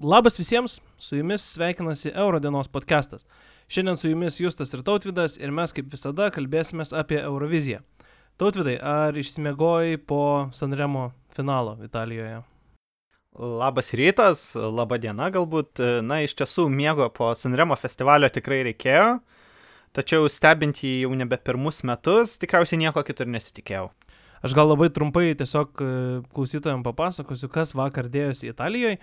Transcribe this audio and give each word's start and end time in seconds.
Labas 0.00 0.38
visiems, 0.38 0.80
su 0.98 1.16
jumis 1.16 1.42
sveikinasi 1.42 2.12
Eurodienos 2.14 2.68
podcastas. 2.68 3.26
Šiandien 3.68 3.96
su 3.96 4.08
jumis 4.08 4.40
Justas 4.40 4.70
ir 4.74 4.84
Tautvidas 4.86 5.34
ir 5.42 5.50
mes 5.50 5.74
kaip 5.74 5.88
visada 5.90 6.28
kalbėsime 6.30 6.84
apie 6.94 7.18
Euroviziją. 7.18 7.80
Tautvidai, 8.38 8.76
ar 8.78 9.18
išsimegojai 9.18 9.98
po 9.98 10.20
Sanremo 10.54 11.08
finalo 11.34 11.74
Italijoje? 11.82 12.44
Labas 13.34 13.90
rytas, 13.98 14.54
laba 14.54 15.00
diena 15.02 15.32
galbūt. 15.34 15.82
Na, 16.06 16.22
iš 16.22 16.38
tiesų, 16.38 16.68
miego 16.70 17.10
po 17.10 17.34
Sanremo 17.34 17.74
festivalio 17.74 18.30
tikrai 18.30 18.62
reikėjo, 18.70 19.16
tačiau 19.98 20.30
stebint 20.30 20.78
jį 20.78 21.00
jau 21.08 21.10
nebe 21.18 21.42
pirmus 21.42 21.82
metus, 21.82 22.38
tikriausiai 22.38 22.84
nieko 22.86 23.02
kitur 23.02 23.26
nesitikėjau. 23.26 23.90
Aš 24.44 24.54
gal 24.54 24.68
labai 24.70 24.88
trumpai 24.94 25.32
tiesiog 25.38 25.80
e, 25.82 25.92
klausytojams 26.34 26.86
papasakosiu, 26.86 27.50
kas 27.52 27.74
vakar 27.74 28.06
dėjosi 28.12 28.52
Italijoje. 28.52 28.98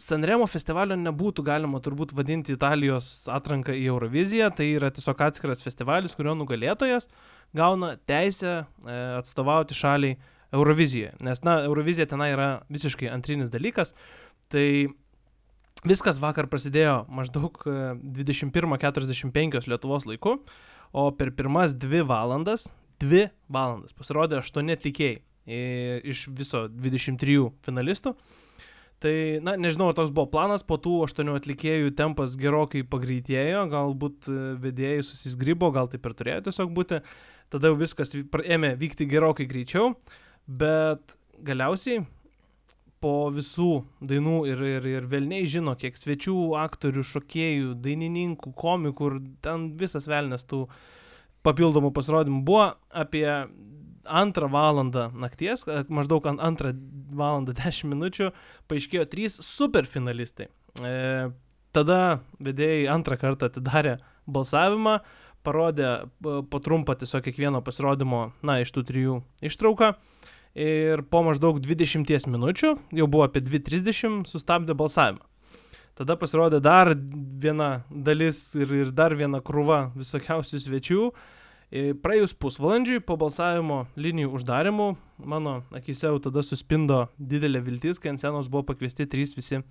Sanremo 0.00 0.48
festivalio 0.50 0.98
nebūtų 1.00 1.44
galima 1.46 1.80
turbūt 1.84 2.12
vadinti 2.16 2.56
Italijos 2.56 3.28
atranką 3.32 3.72
į 3.76 3.86
Euroviziją, 3.94 4.50
tai 4.56 4.72
yra 4.76 4.92
tiesiog 4.92 5.24
atskiras 5.28 5.64
festivalis, 5.64 6.16
kurio 6.18 6.36
nugalėtojas 6.36 7.08
gauna 7.56 7.96
teisę 8.08 8.52
e, 8.62 8.98
atstovauti 9.18 9.76
šaliai 9.76 10.18
Eurovizijoje. 10.52 11.14
Nes, 11.24 11.40
na, 11.46 11.62
Eurovizija 11.64 12.08
ten 12.08 12.20
yra 12.26 12.50
visiškai 12.72 13.08
antrinis 13.12 13.52
dalykas. 13.52 13.94
Tai 14.52 14.66
viskas 15.88 16.20
vakar 16.20 16.48
prasidėjo 16.52 17.06
maždaug 17.12 17.56
21.45 17.64 19.32
e, 19.32 19.64
Lietuvos 19.72 20.08
laiku, 20.08 20.38
o 20.92 21.08
per 21.16 21.32
pirmas 21.36 21.72
dvi 21.72 22.02
valandas 22.04 22.68
dvi 23.02 23.26
valandas. 23.52 23.94
Pasirodė 23.96 24.40
aštuoni 24.40 24.76
atlikėjai 24.76 25.20
iš 26.12 26.28
viso 26.30 26.66
23 26.70 27.50
finalistų. 27.66 28.14
Tai, 29.02 29.14
na, 29.42 29.56
nežinau, 29.58 29.88
ar 29.90 29.96
toks 29.98 30.12
buvo 30.14 30.28
planas, 30.30 30.62
po 30.62 30.76
tų 30.78 31.00
aštuonių 31.08 31.34
atlikėjų 31.40 31.90
tempas 31.98 32.36
gerokai 32.38 32.84
pagreitėjo, 32.86 33.64
galbūt 33.72 34.28
e, 34.30 34.36
vedėjai 34.62 35.00
susisgrybo, 35.02 35.72
gal 35.74 35.90
taip 35.90 36.06
ir 36.06 36.14
turėjo 36.20 36.44
tiesiog 36.46 36.70
būti, 36.76 37.00
tada 37.50 37.72
jau 37.72 37.80
viskas 37.80 38.14
ėmė 38.14 38.76
vykti 38.78 39.08
gerokai 39.10 39.48
greičiau, 39.50 39.96
bet 40.46 41.16
galiausiai 41.42 42.04
po 43.02 43.26
visų 43.34 43.82
dainų 44.06 44.38
ir, 44.52 44.62
ir, 44.76 44.86
ir 44.92 45.10
velniai 45.10 45.50
žino, 45.50 45.74
kiek 45.74 45.98
svečių, 45.98 46.38
aktorių, 46.62 47.02
šokėjų, 47.02 47.74
dainininkų, 47.82 48.54
komikų 48.54 49.10
ir 49.10 49.20
ten 49.42 49.72
visas 49.82 50.06
velnės 50.06 50.46
tų 50.46 50.68
uh, 50.68 50.82
papildomų 51.46 51.92
pasirodymų 51.94 52.42
buvo 52.46 52.66
apie 52.90 53.26
antrą 54.04 54.48
valandą 54.50 55.10
nakties, 55.14 55.64
maždaug 55.88 56.26
antrą 56.32 56.72
valandą 57.14 57.54
dešimt 57.56 57.94
minučių, 57.94 58.30
paaiškėjo 58.70 59.06
trys 59.10 59.38
superfinalistai. 59.46 60.48
E, 60.82 61.30
tada 61.74 62.00
vedėjai 62.42 62.88
antrą 62.92 63.18
kartą 63.20 63.50
atidarė 63.50 63.98
balsavimą, 64.26 65.00
parodė 65.42 65.92
po 66.22 66.62
trumpą 66.62 66.96
tiesiog 66.98 67.24
kiekvieno 67.26 67.62
pasirodymo, 67.66 68.30
na, 68.46 68.60
iš 68.62 68.74
tų 68.74 68.86
trijų 68.90 69.18
ištrauką. 69.42 69.94
Ir 70.52 71.00
po 71.08 71.22
maždaug 71.24 71.62
20 71.64 72.28
minučių, 72.28 72.74
jau 72.92 73.06
buvo 73.08 73.24
apie 73.24 73.40
2.30, 73.40 74.26
sustabdė 74.28 74.76
balsavimą. 74.76 75.24
Tada 75.98 76.16
pasirodė 76.16 76.56
dar 76.64 76.94
viena 76.96 77.82
dalis 77.90 78.54
ir, 78.56 78.70
ir 78.72 78.92
dar 78.96 79.12
viena 79.12 79.42
krūva 79.44 79.90
visokiausių 79.92 80.60
svečių. 80.64 81.08
Praėjus 82.04 82.34
pusvalandžiui 82.36 83.00
po 83.04 83.16
balsavimo 83.20 83.86
linijų 83.96 84.34
uždarimų, 84.36 84.88
mano 85.24 85.54
akise 85.72 86.08
jau 86.08 86.18
tada 86.20 86.44
suspindo 86.44 87.06
didelė 87.16 87.62
viltis, 87.64 88.00
kai 88.00 88.12
ant 88.12 88.20
scenos 88.20 88.50
buvo 88.52 88.66
pakviesti 88.72 89.06
trys 89.08 89.32
visi 89.36 89.62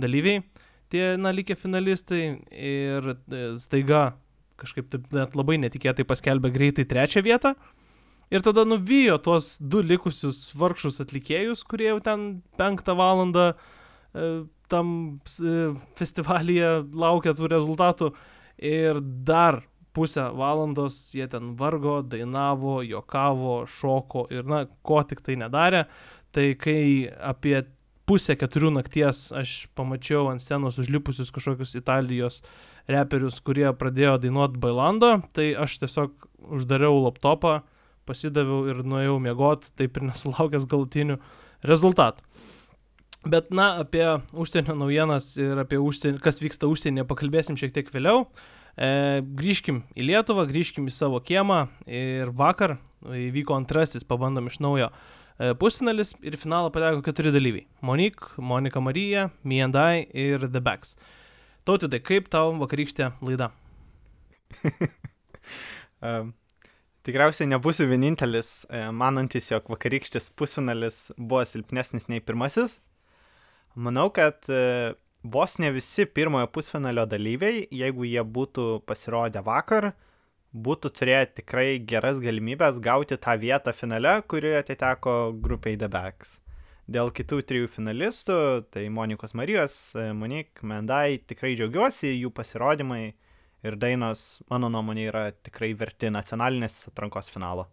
dalyviai, 0.00 0.42
tie, 0.92 1.14
na, 1.20 1.32
likę 1.32 1.56
finalistai 1.56 2.22
ir 2.52 3.08
e, 3.14 3.46
staiga 3.60 4.02
kažkaip 4.60 4.90
taip 4.92 5.08
net 5.16 5.36
labai 5.36 5.56
netikėtai 5.64 6.04
paskelbė 6.08 6.52
greitai 6.52 6.84
trečią 6.88 7.24
vietą. 7.24 7.54
Ir 8.32 8.44
tada 8.44 8.66
nuvijo 8.68 9.16
tuos 9.24 9.54
du 9.60 9.80
likusius 9.84 10.50
vargšus 10.56 11.00
atlikėjus, 11.04 11.64
kurie 11.64 11.88
jau 11.88 12.00
ten 12.04 12.28
penktą 12.60 12.96
valandą 13.00 13.52
e, 13.52 13.75
tam 14.68 14.90
e, 15.40 15.54
festivalyje 15.98 16.72
laukia 16.94 17.34
tų 17.36 17.50
rezultatų 17.52 18.10
ir 18.58 19.00
dar 19.00 19.62
pusę 19.96 20.26
valandos 20.36 20.98
jie 21.16 21.24
ten 21.32 21.54
vargo, 21.56 22.02
dainavo, 22.04 22.82
jokavo, 22.84 23.62
šoko 23.66 24.26
ir 24.34 24.44
na, 24.44 24.66
ko 24.84 25.00
tik 25.08 25.22
tai 25.24 25.38
nedarė. 25.40 25.86
Tai 26.36 26.50
kai 26.60 27.08
apie 27.08 27.62
pusę 28.06 28.36
keturių 28.38 28.74
nakties 28.76 29.30
aš 29.34 29.54
pamačiau 29.78 30.28
ant 30.30 30.42
scenos 30.44 30.76
užlipusius 30.82 31.32
kažkokius 31.34 31.74
Italijos 31.80 32.42
reperius, 32.92 33.40
kurie 33.42 33.66
pradėjo 33.74 34.18
dainuoti 34.22 34.60
bailando, 34.62 35.16
tai 35.34 35.54
aš 35.58 35.80
tiesiog 35.82 36.28
uždariau 36.58 37.00
laptopą, 37.06 37.62
pasidaviau 38.06 38.68
ir 38.70 38.84
nuėjau 38.86 39.16
miegoti, 39.22 39.72
taip 39.80 39.96
ir 39.98 40.06
nesulaukęs 40.12 40.68
galutinių 40.70 41.18
rezultatų. 41.66 42.22
Bet, 43.26 43.48
na, 43.50 43.80
apie 43.82 44.04
užsienio 44.38 44.76
naujienas 44.78 45.32
ir 45.40 45.58
apie 45.58 45.80
užsienio, 45.82 46.20
kas 46.22 46.38
vyksta 46.38 46.68
užsienyje 46.70 47.06
pakalbėsim 47.10 47.56
šiek 47.58 47.72
tiek 47.74 47.88
vėliau. 47.90 48.28
E, 48.76 49.18
grįžkim 49.40 49.80
į 49.98 50.06
Lietuvą, 50.12 50.44
grįžkim 50.46 50.86
į 50.86 50.94
savo 50.94 51.18
kiemą 51.24 51.64
ir 51.90 52.30
vakar 52.36 52.76
įvyko 53.02 53.56
antrasis, 53.56 54.06
pabandom 54.06 54.46
iš 54.46 54.60
naujo 54.62 54.92
e, 54.92 55.56
pusfinalis 55.58 56.14
ir 56.22 56.38
finalą 56.38 56.70
pateko 56.74 57.02
keturi 57.02 57.34
dalyviai. 57.34 57.66
Monik, 57.82 58.22
Monika 58.38 58.84
Marija, 58.84 59.30
Miendai 59.42 60.06
ir 60.14 60.46
The 60.46 60.62
Backs. 60.62 60.94
Tautidai, 61.66 62.04
kaip 62.06 62.30
tau 62.30 62.54
vakarykštė 62.60 63.10
laida? 63.26 63.50
um, 66.06 66.30
tikriausiai 67.02 67.50
nebūsiu 67.50 67.90
vienintelis, 67.90 68.68
e, 68.70 68.86
manantis, 68.94 69.50
jog 69.50 69.66
vakarykštis 69.74 70.30
pusfinalis 70.38 71.08
buvo 71.18 71.42
silpnesnis 71.42 72.06
nei 72.12 72.22
pirmasis. 72.22 72.78
Manau, 73.76 74.08
kad 74.08 74.48
e, 74.48 74.94
vos 75.20 75.58
ne 75.60 75.68
visi 75.74 76.06
pirmojo 76.08 76.48
pusfinalio 76.48 77.04
dalyviai, 77.04 77.66
jeigu 77.68 78.06
jie 78.08 78.22
būtų 78.24 78.64
pasirodę 78.88 79.42
vakar, 79.44 79.90
būtų 80.56 80.90
turėję 80.96 81.26
tikrai 81.42 81.66
geras 81.84 82.16
galimybės 82.24 82.80
gauti 82.80 83.18
tą 83.20 83.34
vietą 83.42 83.74
finale, 83.76 84.14
kuri 84.32 84.54
atiteko 84.56 85.34
grupiai 85.44 85.76
The 85.76 85.90
Backs. 85.92 86.38
Dėl 86.88 87.12
kitų 87.12 87.42
trijų 87.44 87.68
finalistų, 87.74 88.38
tai 88.72 88.86
Monikos 88.88 89.36
Marijos, 89.36 89.76
e, 89.92 90.08
Monik, 90.16 90.64
Mendai, 90.64 91.18
tikrai 91.28 91.52
džiaugiuosi, 91.58 92.14
jų 92.14 92.32
pasirodymai 92.32 93.02
ir 93.66 93.76
dainos, 93.76 94.40
mano 94.48 94.72
nuomonė, 94.72 95.08
yra 95.10 95.26
tikrai 95.36 95.74
verti 95.76 96.08
nacionalinės 96.14 96.86
atrankos 96.88 97.28
finalo. 97.34 97.68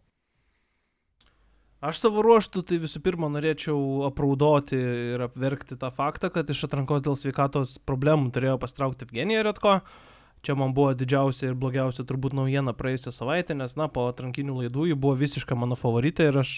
Aš 1.83 1.99
savo 1.99 2.21
ruoštų 2.23 2.61
tai 2.63 2.77
visų 2.79 3.01
pirma 3.03 3.27
norėčiau 3.27 3.75
apraudoti 4.07 4.77
ir 4.77 5.23
apverkti 5.25 5.75
tą 5.75 5.89
faktą, 5.91 6.29
kad 6.31 6.47
iš 6.47 6.61
atrankos 6.69 7.03
dėl 7.03 7.17
sveikatos 7.19 7.73
problemų 7.83 8.31
turėjo 8.31 8.55
pastraukti 8.61 9.03
Evgeniją 9.03 9.41
Retko. 9.49 9.73
Čia 10.47 10.55
man 10.59 10.71
buvo 10.75 10.93
didžiausia 10.95 11.49
ir 11.49 11.57
blogiausia 11.59 12.05
turbūt 12.07 12.37
naujiena 12.39 12.71
praėjusią 12.75 13.11
savaitę, 13.15 13.55
nes, 13.59 13.75
na, 13.79 13.89
po 13.91 14.05
atrankinių 14.11 14.61
laidų 14.61 14.87
ji 14.93 14.97
buvo 14.99 15.17
visiška 15.19 15.57
mano 15.59 15.75
favoritė 15.79 16.29
ir 16.31 16.39
aš 16.39 16.53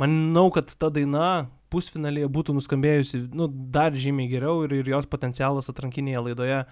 manau, 0.00 0.46
kad 0.56 0.72
ta 0.72 0.88
daina 0.88 1.50
pusfinalėje 1.72 2.32
būtų 2.32 2.56
nuskambėjusi, 2.56 3.26
nu, 3.36 3.48
dar 3.48 3.92
žymiai 3.92 4.32
geriau 4.32 4.64
ir, 4.64 4.78
ir 4.80 4.88
jos 4.94 5.08
potencialas 5.08 5.68
atrankinėje 5.68 6.24
laidoje 6.30 6.62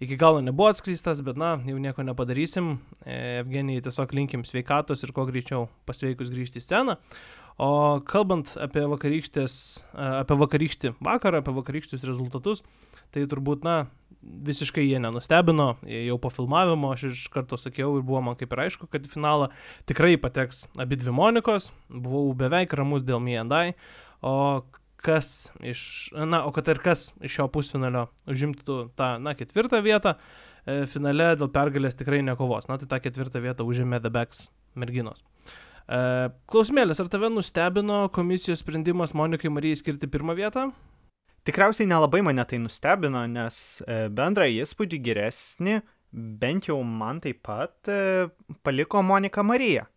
iki 0.00 0.16
galo 0.16 0.40
nebuvo 0.40 0.70
atskleistas, 0.72 1.20
bet 1.24 1.36
na, 1.40 1.56
jau 1.66 1.78
nieko 1.78 2.04
nepadarysim. 2.06 2.76
E, 3.04 3.18
Evgenijai 3.42 3.84
tiesiog 3.84 4.14
linkim 4.16 4.44
sveikatos 4.48 5.04
ir 5.04 5.12
kuo 5.12 5.26
greičiau 5.28 5.68
pasveikus 5.88 6.32
grįžti 6.32 6.62
į 6.62 6.66
sceną. 6.66 6.98
O 7.60 8.00
kalbant 8.08 8.54
apie 8.56 8.84
e, 8.86 9.46
apie 10.22 10.38
vakarykštį 10.44 10.94
vakarą, 11.04 11.42
apie 11.42 11.56
vakarykščius 11.58 12.06
rezultatus, 12.08 12.64
tai 13.12 13.26
turbūt, 13.28 13.66
na, 13.66 13.84
visiškai 14.22 14.84
jie 14.86 15.00
nenustebino, 15.02 15.76
jau 15.82 16.18
po 16.22 16.30
filmavimo 16.30 16.92
aš 16.94 17.08
iš 17.10 17.24
karto 17.34 17.58
sakiau 17.58 17.96
ir 17.98 18.04
buvo 18.06 18.20
man 18.22 18.38
kaip 18.38 18.52
ir 18.54 18.64
aišku, 18.66 18.86
kad 18.90 19.04
į 19.04 19.10
finalą 19.10 19.50
tikrai 19.90 20.14
pateks 20.20 20.64
abi 20.80 20.98
dvi 21.00 21.14
Monikos, 21.14 21.72
buvau 21.90 22.30
beveik 22.38 22.74
ramus 22.78 23.04
dėl 23.06 23.22
Miendai, 23.22 23.74
o 24.22 24.62
kas 25.02 25.50
iš, 25.66 25.82
na, 26.14 26.44
o 26.46 26.52
kad 26.54 26.68
ir 26.70 26.80
kas 26.82 27.10
iš 27.24 27.38
šio 27.38 27.48
pusfinalio 27.52 28.06
užimtų 28.30 28.78
tą, 28.98 29.16
na, 29.22 29.34
ketvirtą 29.38 29.82
vietą, 29.84 30.16
e, 30.64 30.84
finale 30.90 31.32
dėl 31.38 31.50
pergalės 31.52 31.98
tikrai 31.98 32.22
nekovos. 32.26 32.70
Na, 32.70 32.78
tai 32.80 32.88
tą 32.90 33.02
ketvirtą 33.02 33.42
vietą 33.44 33.66
užėmė 33.68 34.02
The 34.02 34.12
Backs 34.14 34.46
merginos. 34.78 35.24
E, 35.86 36.30
klausimėlis, 36.50 37.02
ar 37.02 37.10
tave 37.12 37.30
nustebino 37.32 38.06
komisijos 38.14 38.62
sprendimas 38.62 39.16
Monikai 39.18 39.50
Marijai 39.52 39.80
skirti 39.82 40.10
pirmą 40.10 40.36
vietą? 40.38 40.70
Tikriausiai 41.42 41.88
nelabai 41.90 42.20
mane 42.22 42.44
tai 42.46 42.60
nustebino, 42.62 43.24
nes 43.26 43.56
e, 43.82 44.06
bendrą 44.14 44.46
įspūdį 44.62 45.00
geresnį, 45.02 45.80
bent 46.38 46.68
jau 46.68 46.78
man 46.86 47.18
taip 47.24 47.40
pat, 47.42 47.74
e, 47.90 48.28
paliko 48.62 49.02
Monika 49.02 49.42
Marija. 49.42 49.88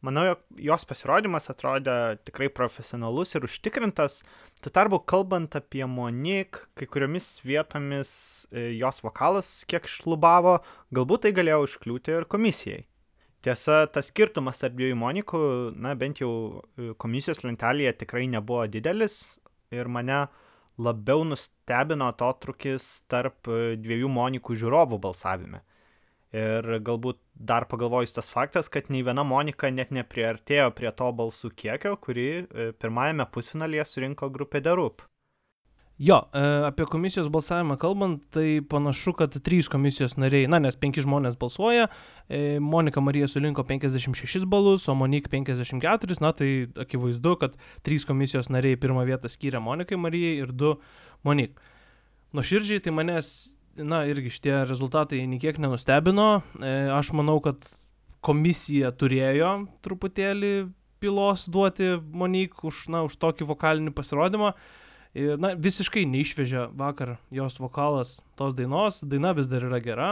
Manau, 0.00 0.22
jog 0.30 0.44
jos 0.64 0.86
pasirodymas 0.88 1.50
atrodė 1.52 1.94
tikrai 2.24 2.48
profesionalus 2.56 3.34
ir 3.36 3.44
užtikrintas. 3.44 4.22
Tuo 4.64 4.72
tarpu, 4.72 4.96
kalbant 5.04 5.52
apie 5.58 5.84
Monik, 5.84 6.62
kai 6.72 6.88
kuriomis 6.88 7.26
vietomis 7.44 8.12
e, 8.48 8.70
jos 8.80 9.02
vokalas 9.04 9.50
kiek 9.68 9.88
šlubavo, 9.88 10.62
galbūt 10.96 11.26
tai 11.26 11.34
galėjo 11.36 11.66
užkliūti 11.66 12.16
ir 12.16 12.28
komisijai. 12.32 12.86
Tiesa, 13.44 13.86
tas 13.92 14.08
skirtumas 14.08 14.60
tarp 14.60 14.74
dviejų 14.76 14.96
Monikų, 15.00 15.42
na 15.76 15.92
bent 16.00 16.24
jau 16.24 16.32
e, 16.76 16.92
komisijos 17.00 17.44
lentelėje 17.44 17.98
tikrai 18.02 18.26
nebuvo 18.28 18.66
didelis 18.72 19.38
ir 19.72 19.88
mane 19.88 20.26
labiau 20.80 21.26
nustebino 21.28 22.08
atotrukis 22.08 23.02
tarp 23.08 23.52
e, 23.52 23.76
dviejų 23.80 24.08
Monikų 24.12 24.56
žiūrovų 24.64 25.00
balsavime. 25.04 25.60
Ir 26.30 26.76
galbūt 26.86 27.18
dar 27.34 27.64
pagalvojus 27.66 28.14
tas 28.14 28.28
faktas, 28.30 28.68
kad 28.70 28.86
nei 28.86 29.02
viena 29.02 29.24
Monika 29.26 29.66
net 29.74 29.90
nepriartėjo 29.90 30.68
prie 30.78 30.92
to 30.94 31.08
balsų 31.18 31.50
kiekio, 31.58 31.96
kurį 31.98 32.26
e, 32.30 32.68
pirmajame 32.78 33.26
pusfinalyje 33.34 33.88
surinko 33.90 34.28
grupė 34.30 34.62
Derup. 34.62 35.02
Jo, 36.00 36.20
e, 36.32 36.42
apie 36.64 36.86
komisijos 36.88 37.26
balsavimą 37.28 37.74
kalbant, 37.82 38.22
tai 38.32 38.62
panašu, 38.64 39.12
kad 39.18 39.34
trys 39.44 39.66
komisijos 39.68 40.14
nariai, 40.16 40.46
na, 40.48 40.56
nes 40.62 40.78
penki 40.80 41.02
žmonės 41.04 41.34
balsuoja, 41.36 41.90
e, 42.24 42.56
Monika 42.62 43.02
Marija 43.04 43.26
sulinko 43.28 43.66
56 43.68 44.46
balus, 44.48 44.86
o 44.88 44.94
Monik 44.96 45.28
54, 45.28 46.16
na, 46.24 46.30
tai 46.32 46.70
akivaizdu, 46.86 47.34
kad 47.42 47.58
trys 47.84 48.08
komisijos 48.08 48.48
nariai 48.54 48.78
pirmą 48.80 49.04
vietą 49.10 49.28
skyrė 49.28 49.60
Monikai 49.60 49.98
Marijai 50.00 50.38
ir 50.46 50.54
du 50.54 50.76
Monik. 51.26 51.58
Nuoširdžiai, 52.32 52.80
tai 52.86 52.94
manęs 52.96 53.34
na, 53.76 54.02
irgi 54.08 54.32
šitie 54.34 54.54
rezultatai 54.68 55.22
niekiek 55.30 55.58
nenustebino. 55.60 56.42
E, 56.60 56.72
aš 56.94 57.12
manau, 57.16 57.38
kad 57.44 57.62
komisija 58.24 58.92
turėjo 58.96 59.52
truputėlį 59.84 60.70
pilos 61.00 61.46
duoti 61.48 61.96
Monik 62.12 62.60
už, 62.66 62.86
na, 62.92 63.04
už 63.08 63.16
tokį 63.20 63.48
vokalinį 63.48 63.94
pasirodymą. 63.96 64.52
Ir, 65.16 65.34
na, 65.42 65.54
visiškai 65.58 66.04
neišvežė 66.06 66.68
vakar 66.78 67.16
jos 67.34 67.58
vokalas 67.62 68.20
tos 68.38 68.54
dainos, 68.54 69.00
daina 69.02 69.32
vis 69.34 69.50
dar 69.50 69.66
yra 69.66 69.80
gera. 69.82 70.10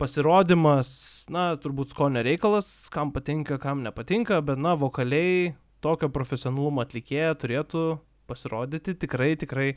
Pasirodymas, 0.00 0.88
na, 1.30 1.52
turbūt 1.60 1.92
skonio 1.92 2.22
reikalas, 2.24 2.70
kam 2.90 3.12
patinka, 3.14 3.58
kam 3.60 3.84
nepatinka, 3.84 4.40
bet, 4.46 4.58
na, 4.58 4.72
vokaliai 4.78 5.52
tokio 5.84 6.08
profesionalumo 6.14 6.82
atlikėja 6.82 7.36
turėtų 7.38 7.84
pasirodyti 8.30 8.96
tikrai, 9.02 9.34
tikrai 9.38 9.72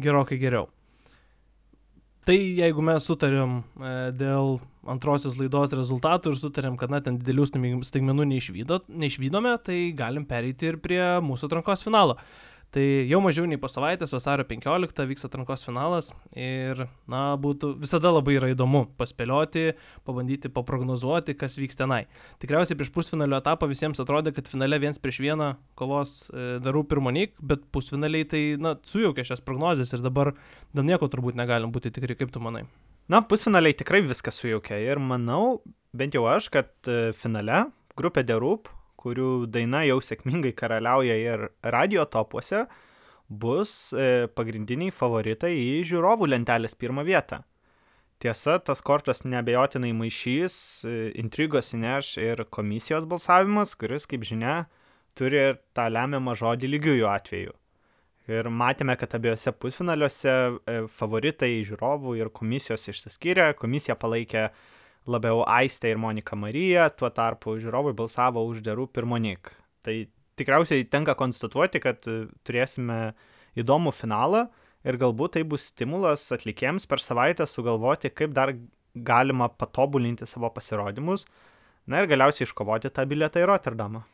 gerokai 0.00 0.38
geriau. 0.40 0.70
Tai 2.28 2.36
jeigu 2.36 2.82
mes 2.84 3.06
sutarėm 3.08 3.60
e, 3.60 3.92
dėl 4.12 4.58
antrosios 4.90 5.38
laidos 5.40 5.72
rezultatų 5.72 6.34
ir 6.34 6.40
sutarėm, 6.40 6.76
kad 6.80 6.92
na, 6.92 7.00
ten 7.04 7.16
didelių 7.20 7.46
staigmenų 7.86 8.26
neišvydome, 8.28 9.54
tai 9.64 9.78
galim 9.96 10.26
pereiti 10.28 10.68
ir 10.68 10.78
prie 10.84 11.00
mūsų 11.24 11.48
atrankos 11.48 11.84
finalo. 11.86 12.18
Tai 12.70 12.82
jau 13.10 13.18
mažiau 13.18 13.48
nei 13.50 13.58
po 13.58 13.66
savaitės, 13.66 14.12
vasario 14.14 14.44
15 14.46 15.02
vyks 15.10 15.26
atrankos 15.26 15.64
finalas 15.66 16.12
ir, 16.38 16.84
na, 17.10 17.22
būtų 17.42 17.72
visada 17.82 18.12
labai 18.14 18.36
yra 18.36 18.52
įdomu 18.52 18.84
paspėlioti, 19.00 19.72
pabandyti 20.06 20.52
paprognozuoti, 20.54 21.34
kas 21.40 21.58
vyks 21.58 21.80
tenai. 21.80 22.04
Tikriausiai 22.38 22.78
prieš 22.78 22.92
pusfinalio 22.94 23.40
etapą 23.42 23.66
visiems 23.70 23.98
atrodė, 23.98 24.30
kad 24.36 24.46
finale 24.46 24.78
viens 24.78 25.02
prieš 25.02 25.18
vieną 25.26 25.50
kovos 25.74 26.14
e, 26.30 26.60
darų 26.62 26.84
pirmonik, 26.92 27.34
bet 27.42 27.66
pusfinaliai 27.74 28.30
tai, 28.30 28.44
na, 28.62 28.76
sujaukė 28.86 29.26
šias 29.26 29.42
prognozes 29.42 29.90
ir 29.90 30.06
dabar 30.06 30.36
dėl 30.70 30.86
nieko 30.92 31.10
turbūt 31.10 31.38
negalim 31.42 31.74
būti 31.74 31.90
tikri, 31.90 32.14
kaip 32.22 32.30
tu 32.30 32.38
manai. 32.44 32.68
Na, 33.10 33.18
pusfinaliai 33.26 33.74
tikrai 33.74 34.04
viską 34.06 34.30
sujaukė 34.30 34.78
ir 34.86 35.02
manau, 35.02 35.64
bent 35.90 36.14
jau 36.14 36.28
aš, 36.30 36.52
kad 36.54 36.70
e, 36.86 37.10
finale 37.18 37.64
grupė 37.98 38.22
Derup 38.22 38.70
kurių 39.00 39.46
daina 39.52 39.82
jau 39.88 39.98
sėkmingai 40.04 40.52
karaliauja 40.56 41.16
ir 41.18 41.46
radio 41.74 42.04
topuose, 42.08 42.66
bus 43.30 43.92
e, 43.94 44.26
pagrindiniai 44.34 44.92
favoritai 44.94 45.52
į 45.56 45.84
žiūrovų 45.90 46.28
lentelės 46.32 46.76
pirmą 46.78 47.06
vietą. 47.06 47.44
Tiesa, 48.20 48.58
tas 48.60 48.82
kortos 48.84 49.22
nebejotinai 49.24 49.94
maišys, 49.96 50.56
e, 50.84 50.96
intrigos 51.22 51.72
įneš 51.76 52.16
ir 52.20 52.44
komisijos 52.52 53.06
balsavimas, 53.08 53.76
kuris, 53.80 54.08
kaip 54.10 54.26
žinia, 54.28 54.64
turi 55.16 55.40
ir 55.40 55.62
tą 55.76 55.88
lemiamą 55.88 56.36
žodį 56.36 56.74
lygiųjų 56.74 57.08
atveju. 57.08 57.56
Ir 58.30 58.46
matėme, 58.52 58.94
kad 59.00 59.14
abiejose 59.16 59.54
pusfinaliuose 59.56 60.34
e, 60.34 60.82
favoritai 60.98 61.54
žiūrovų 61.66 62.18
ir 62.20 62.34
komisijos 62.34 62.84
išsiskyrė, 62.92 63.54
komisija 63.58 63.96
palaikė 63.98 64.44
uh, 64.50 64.60
labiau 65.08 65.44
Aistė 65.48 65.94
ir 65.94 66.00
Monika 66.00 66.36
Marija, 66.36 66.88
tuo 66.90 67.10
tarpu 67.14 67.56
žiūrovai 67.60 67.94
balsavo 67.96 68.42
už 68.48 68.60
Derų 68.66 68.88
ir 68.96 69.06
Monik. 69.08 69.52
Tai 69.84 69.94
tikriausiai 70.40 70.84
tenka 70.88 71.14
konstatuoti, 71.18 71.80
kad 71.80 72.04
e, 72.08 72.26
turėsime 72.44 73.14
įdomų 73.58 73.92
finalą 73.96 74.48
ir 74.84 74.98
galbūt 75.00 75.36
tai 75.36 75.44
bus 75.44 75.70
stimulas 75.72 76.26
atlikėjams 76.32 76.88
per 76.88 77.02
savaitę 77.04 77.46
sugalvoti, 77.48 78.12
kaip 78.12 78.32
dar 78.36 78.54
galima 78.94 79.48
patobulinti 79.48 80.26
savo 80.26 80.50
pasirodymus, 80.52 81.26
na 81.86 82.00
ir 82.00 82.08
galiausiai 82.10 82.48
iškovoti 82.48 82.92
tą 82.92 83.06
bilietą 83.08 83.42
į 83.42 83.50
Rotterdamą. 83.52 84.04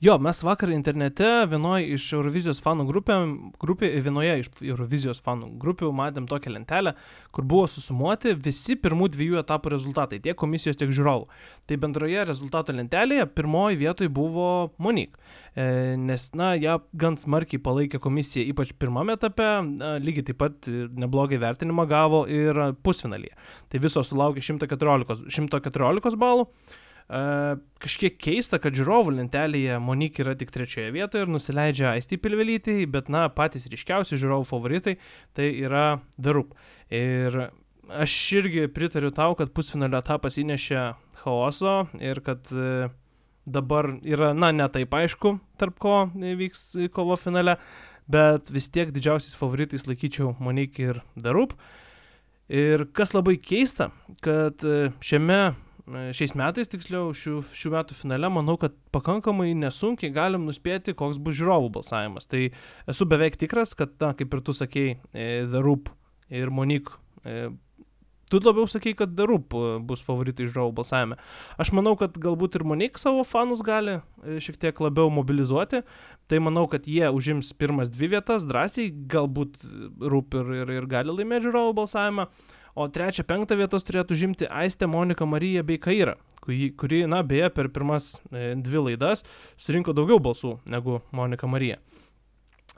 Jo, 0.00 0.14
mes 0.18 0.38
vakar 0.42 0.70
internete 0.72 1.26
vienoje 1.44 1.90
iš 1.92 2.06
Eurovizijos 2.16 2.62
fanų 2.64 2.86
grupė, 2.88 3.16
grupė, 3.60 3.90
vienoje 4.00 4.38
iš 4.40 4.48
Eurovizijos 4.64 5.20
fanų 5.20 5.50
grupių 5.60 5.90
matėm 5.92 6.24
tokią 6.30 6.54
lentelę, 6.54 6.94
kur 7.36 7.44
buvo 7.44 7.66
susumuoti 7.68 8.32
visi 8.32 8.78
pirmų 8.80 9.10
dviejų 9.12 9.42
etapų 9.42 9.74
rezultatai, 9.74 10.22
tiek 10.24 10.40
komisijos, 10.40 10.80
tiek 10.80 10.88
žiūrovų. 10.96 11.28
Tai 11.68 11.80
bendroje 11.84 12.24
rezultato 12.24 12.72
lentelėje 12.72 13.28
pirmoji 13.28 13.82
vietoje 13.84 14.08
buvo 14.08 14.48
Monik, 14.80 15.20
e, 15.52 15.68
nes, 16.00 16.30
na, 16.32 16.54
ją 16.56 16.80
gan 16.96 17.20
smarkiai 17.20 17.60
palaikė 17.60 18.00
komisija, 18.00 18.48
ypač 18.54 18.72
pirmame 18.80 19.20
etape, 19.20 19.52
e, 19.52 19.94
lygiai 20.00 20.30
taip 20.32 20.40
pat 20.40 20.76
neblogai 20.96 21.44
vertinimą 21.44 21.84
gavo 21.92 22.24
ir 22.24 22.70
pusfinalyje. 22.80 23.36
Tai 23.68 23.84
visos 23.84 24.14
sulaukė 24.14 24.48
114, 24.48 25.28
114 25.28 26.24
balų. 26.24 26.54
Kažkiek 27.10 28.14
keista, 28.22 28.60
kad 28.62 28.76
žiūrovų 28.78 29.16
lentelėje 29.16 29.80
Monik 29.82 30.20
yra 30.22 30.36
tik 30.38 30.52
trečioje 30.54 30.92
vietoje 30.94 31.24
ir 31.24 31.30
nusileidžia 31.32 31.88
Aisti 31.96 32.20
Pilvelytį, 32.22 32.84
bet 32.86 33.08
na, 33.10 33.24
patys 33.34 33.66
ryškiausi 33.66 34.18
žiūrovų 34.20 34.46
favoritai 34.46 34.94
tai 35.34 35.48
yra 35.58 35.98
Darup. 36.14 36.52
Ir 36.94 37.48
aš 37.90 38.14
irgi 38.38 38.68
pritariu 38.70 39.10
tau, 39.10 39.34
kad 39.34 39.50
pusfinalio 39.50 39.98
etapas 39.98 40.38
įnešė 40.38 40.84
chaoso 41.24 41.88
ir 41.98 42.20
kad 42.22 42.46
uh, 42.54 42.92
dabar 43.42 43.88
yra, 44.06 44.30
na, 44.30 44.52
netaip 44.54 44.94
aišku, 44.94 45.40
tarp 45.58 45.80
ko 45.82 45.96
vyks 46.14 46.92
kovo 46.94 47.16
finale, 47.18 47.56
bet 48.06 48.52
vis 48.54 48.70
tiek 48.70 48.92
didžiausiais 48.94 49.34
favoritais 49.34 49.88
laikyčiau 49.88 50.36
Monik 50.38 50.78
ir 50.78 51.02
Darup. 51.18 51.56
Ir 52.46 52.86
kas 52.94 53.16
labai 53.18 53.34
keista, 53.42 53.90
kad 54.22 54.62
uh, 54.62 54.94
šiame 55.02 55.40
šiais 56.16 56.34
metais, 56.38 56.68
tiksliau, 56.70 57.10
šių, 57.16 57.40
šių 57.56 57.72
metų 57.74 57.96
finale, 57.98 58.28
manau, 58.32 58.56
kad 58.60 58.74
pakankamai 58.94 59.52
nesunkiai 59.58 60.12
galim 60.14 60.46
nuspėti, 60.48 60.94
koks 60.96 61.20
bus 61.22 61.38
žiūrovų 61.40 61.72
balsavimas. 61.78 62.28
Tai 62.30 62.46
esu 62.90 63.08
beveik 63.08 63.38
tikras, 63.40 63.74
kad, 63.78 63.96
na, 64.02 64.12
kaip 64.18 64.36
ir 64.36 64.44
tu 64.46 64.54
sakėjai, 64.56 64.98
e, 65.12 65.26
The 65.50 65.64
Roop 65.64 65.90
ir 66.30 66.52
Monik, 66.54 66.92
e, 67.24 67.48
tu 68.30 68.42
labiau 68.44 68.68
sakei, 68.70 68.94
kad 68.98 69.16
The 69.18 69.26
Roop 69.30 69.56
e, 69.56 69.72
bus 69.86 70.04
favoritai 70.06 70.46
žiūrovų 70.50 70.76
balsavime. 70.78 71.18
Aš 71.60 71.74
manau, 71.76 71.96
kad 72.00 72.18
galbūt 72.22 72.60
ir 72.60 72.66
Monik 72.68 73.00
savo 73.00 73.24
fanus 73.26 73.64
gali 73.66 73.98
šiek 74.22 74.60
tiek 74.62 74.84
labiau 74.84 75.10
mobilizuoti. 75.14 75.82
Tai 76.30 76.44
manau, 76.46 76.68
kad 76.70 76.86
jie 76.86 77.08
užims 77.10 77.50
pirmas 77.58 77.90
dvi 77.90 78.12
vietas 78.14 78.46
drąsiai, 78.46 78.92
galbūt 79.10 79.64
Roop 80.06 80.38
ir, 80.38 80.56
ir, 80.62 80.78
ir 80.78 80.88
gali 80.90 81.16
laimėti 81.16 81.48
žiūrovų 81.48 81.76
balsavimą. 81.82 82.30
O 82.74 82.86
trečią, 82.88 83.24
penktą 83.26 83.56
vietas 83.58 83.86
turėtų 83.86 84.16
žimti 84.18 84.46
Aistė, 84.46 84.86
Monika 84.90 85.26
Marija 85.26 85.64
bei 85.66 85.80
Kaira, 85.82 86.14
kuri, 86.44 86.70
kuri, 86.78 87.02
na, 87.10 87.22
beje, 87.26 87.50
per 87.54 87.70
pirmas 87.74 88.12
e, 88.30 88.54
dvi 88.54 88.84
laidas 88.90 89.24
surinko 89.58 89.94
daugiau 89.96 90.20
balsų 90.22 90.56
negu 90.70 91.00
Monika 91.16 91.50
Marija. 91.50 91.80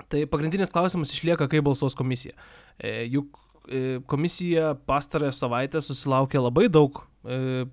Tai 0.09 0.25
pagrindinis 0.33 0.73
klausimas 0.73 1.13
išlieka, 1.13 1.49
kaip 1.53 1.67
balsuos 1.67 1.97
komisija. 1.99 2.33
E, 2.79 3.05
juk 3.13 3.37
e, 3.69 4.01
komisija 4.09 4.73
pastarąją 4.89 5.35
savaitę 5.37 5.85
susilaukė 5.85 6.41
labai 6.41 6.71
daug 6.73 7.03
e, 7.25 7.67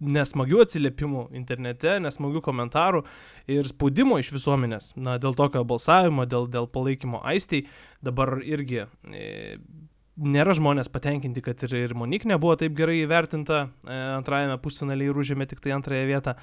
nesmagių 0.00 0.60
atsiliepimų 0.64 1.26
internete, 1.36 1.96
nesmagių 2.04 2.42
komentarų 2.44 3.02
ir 3.50 3.68
spaudimo 3.70 4.20
iš 4.20 4.32
visuomenės. 4.34 4.92
Na, 5.00 5.16
dėl 5.22 5.36
tokio 5.38 5.64
balsavimo, 5.68 6.26
dėl, 6.28 6.48
dėl 6.52 6.68
palaikymo 6.70 7.22
aistiai, 7.26 7.64
dabar 8.04 8.36
irgi 8.44 8.84
e, 8.84 9.56
nėra 10.16 10.54
žmonės 10.56 10.90
patenkinti, 10.92 11.42
kad 11.44 11.62
ir, 11.66 11.76
ir 11.86 11.94
Monik 11.98 12.26
nebuvo 12.28 12.56
taip 12.60 12.74
gerai 12.78 13.02
įvertinta 13.02 13.66
e, 13.66 14.00
antrajame 14.16 14.56
pusfinaliai 14.62 15.12
ir 15.12 15.20
užėmė 15.20 15.48
tik 15.50 15.62
tai 15.64 15.76
antrąją 15.76 16.08
vietą. 16.08 16.36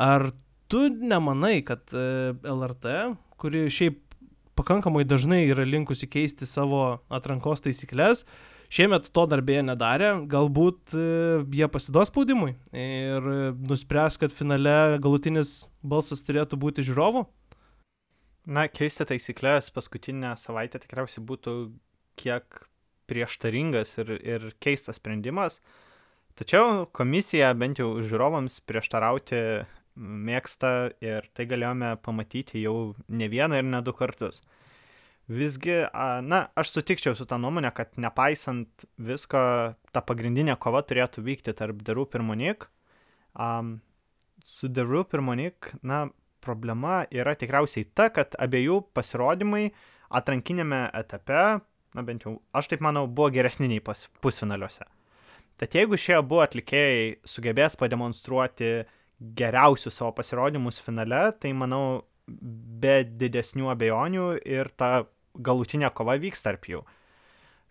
Ar 0.00 0.30
tu 0.70 0.86
nemanai, 0.88 1.58
kad 1.66 1.84
e, 1.94 2.32
LRT, 2.46 2.96
kuri 3.40 3.66
šiaip 3.72 4.00
pakankamai 4.58 5.02
dažnai 5.06 5.42
yra 5.48 5.66
linkusi 5.66 6.08
keisti 6.10 6.46
savo 6.48 6.86
atrankos 7.12 7.64
taisyklės, 7.64 8.26
Šiemet 8.74 9.10
to 9.14 9.22
darbėje 9.28 9.60
nedarė, 9.62 10.08
galbūt 10.26 10.94
e, 10.96 11.02
jie 11.54 11.66
pasiduos 11.70 12.08
spaudimui 12.10 12.54
ir 12.72 13.26
nuspręs, 13.68 14.16
kad 14.18 14.34
finale 14.34 14.96
galutinis 15.04 15.68
balsas 15.84 16.24
turėtų 16.26 16.58
būti 16.58 16.82
žiūrovų. 16.88 17.22
Na, 18.56 18.64
keisti 18.66 19.06
taisyklės 19.12 19.70
paskutinę 19.72 20.32
savaitę 20.40 20.80
tikriausiai 20.82 21.22
būtų 21.28 21.54
kiek 22.18 22.64
prieštaringas 23.10 23.96
ir, 24.02 24.14
ir 24.20 24.50
keistas 24.62 25.00
sprendimas. 25.00 25.60
Tačiau 26.34 26.88
komisija 26.90 27.52
bent 27.54 27.78
jau 27.78 27.92
žiūrovams 28.02 28.58
prieštarauti 28.66 29.40
mėgsta 29.94 30.72
ir 31.04 31.28
tai 31.34 31.46
galėjome 31.46 31.94
pamatyti 32.02 32.64
jau 32.64 32.94
ne 33.08 33.28
vieną 33.30 33.60
ir 33.62 33.68
ne 33.68 33.80
du 33.86 33.94
kartus. 33.94 34.40
Visgi, 35.30 35.78
na, 36.26 36.40
aš 36.58 36.74
sutikčiau 36.74 37.14
su 37.16 37.24
tą 37.24 37.38
nuomonę, 37.40 37.70
kad 37.72 37.94
nepaisant 37.96 38.84
visko, 39.00 39.40
ta 39.94 40.02
pagrindinė 40.04 40.58
kova 40.60 40.82
turėtų 40.84 41.24
vykti 41.24 41.54
tarp 41.56 41.80
Roop 41.88 42.18
ir 42.18 42.26
Monik. 42.26 42.66
Um, 43.32 43.78
su 44.44 44.68
Roop 44.68 45.14
ir 45.14 45.22
Monik, 45.24 45.70
na, 45.82 46.08
problema 46.44 47.04
yra 47.08 47.32
tikriausiai 47.40 47.88
ta, 47.96 48.10
kad 48.12 48.36
abiejų 48.36 48.82
pasirodymai 48.92 49.70
atrankinėme 50.14 50.90
etape, 50.92 51.62
na 51.94 52.02
bent 52.06 52.26
jau 52.26 52.38
aš 52.56 52.68
taip 52.72 52.82
manau, 52.84 53.06
buvo 53.06 53.30
geresni 53.34 53.70
nei 53.70 53.82
pusfinaliuose. 53.84 54.86
Tad 55.60 55.74
jeigu 55.76 55.98
šie 56.00 56.16
abu 56.18 56.40
atlikėjai 56.42 57.20
sugebės 57.30 57.78
pademonstruoti 57.78 58.72
geriausius 59.38 60.00
savo 60.00 60.10
pasirodymus 60.16 60.80
finale, 60.82 61.28
tai 61.38 61.52
manau, 61.54 62.02
be 62.26 63.02
didesnių 63.04 63.70
abejonių 63.74 64.28
ir 64.48 64.70
ta 64.80 65.04
galutinė 65.34 65.90
kova 65.94 66.16
vyks 66.20 66.42
tarp 66.44 66.66
jų. 66.70 66.82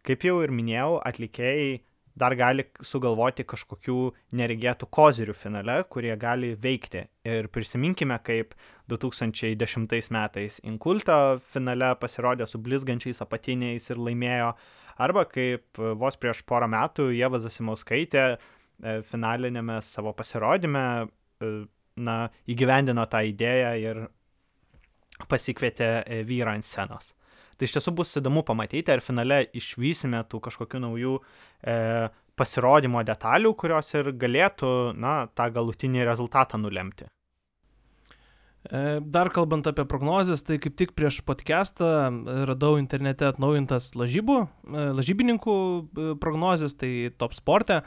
Kaip 0.04 0.24
jau 0.28 0.40
ir 0.44 0.52
minėjau, 0.52 1.00
atlikėjai 1.04 1.82
dar 2.20 2.36
gali 2.38 2.68
sugalvoti 2.86 3.46
kažkokių 3.50 3.98
neregėtų 4.38 4.88
kozirių 4.94 5.34
finale, 5.38 5.80
kurie 5.90 6.14
gali 6.20 6.54
veikti. 6.60 7.08
Ir 7.26 7.50
prisiminkime, 7.54 8.20
kaip 8.22 8.54
2010 8.92 10.14
metais 10.14 10.60
Inkulto 10.64 11.18
finale 11.54 11.96
pasirodė 12.00 12.48
su 12.48 12.62
blizgančiais 12.62 13.24
apatiniais 13.26 13.90
ir 13.90 14.02
laimėjo 14.02 14.54
Arba 14.98 15.26
kaip 15.26 15.80
e, 15.80 15.94
vos 15.98 16.18
prieš 16.20 16.44
porą 16.50 16.68
metų 16.70 17.10
Jeva 17.16 17.40
Zasimauskaitė 17.42 18.24
e, 18.30 19.00
finalinėme 19.10 19.80
savo 19.86 20.14
pasirodyme 20.18 20.84
e, 21.02 21.52
na, 21.98 22.18
įgyvendino 22.50 23.06
tą 23.10 23.24
idėją 23.30 23.74
ir 23.82 24.04
pasikvietė 25.30 26.24
vyrą 26.28 26.58
ant 26.58 26.66
scenos. 26.66 27.14
Tai 27.54 27.68
iš 27.68 27.76
tiesų 27.76 27.94
bus 27.96 28.16
įdomu 28.18 28.42
pamatyti, 28.46 28.90
ar 28.90 29.02
finale 29.06 29.44
išvysime 29.54 30.24
tų 30.30 30.40
kažkokių 30.48 30.82
naujų 30.88 31.20
e, 31.64 32.10
pasirodymo 32.40 33.04
detalių, 33.08 33.54
kurios 33.58 33.94
ir 33.96 34.14
galėtų, 34.20 34.94
na, 35.00 35.24
tą 35.36 35.50
galutinį 35.54 36.06
rezultatą 36.08 36.60
nulemti. 36.62 37.10
E, 38.64 39.00
dar 39.04 39.28
kalbant 39.30 39.68
apie 39.68 39.84
prognozes, 39.90 40.46
tai 40.48 40.56
kaip 40.64 40.78
tik 40.80 40.94
prieš 40.96 41.20
podcastą 41.28 41.90
radau 42.48 42.78
internete 42.80 43.28
atnaujintas 43.28 43.92
lažybų, 44.00 44.38
e, 44.48 44.86
lažybininkų 45.00 45.56
e, 45.60 46.06
prognozes, 46.24 46.78
tai 46.80 47.12
top 47.20 47.36
sporte. 47.36 47.82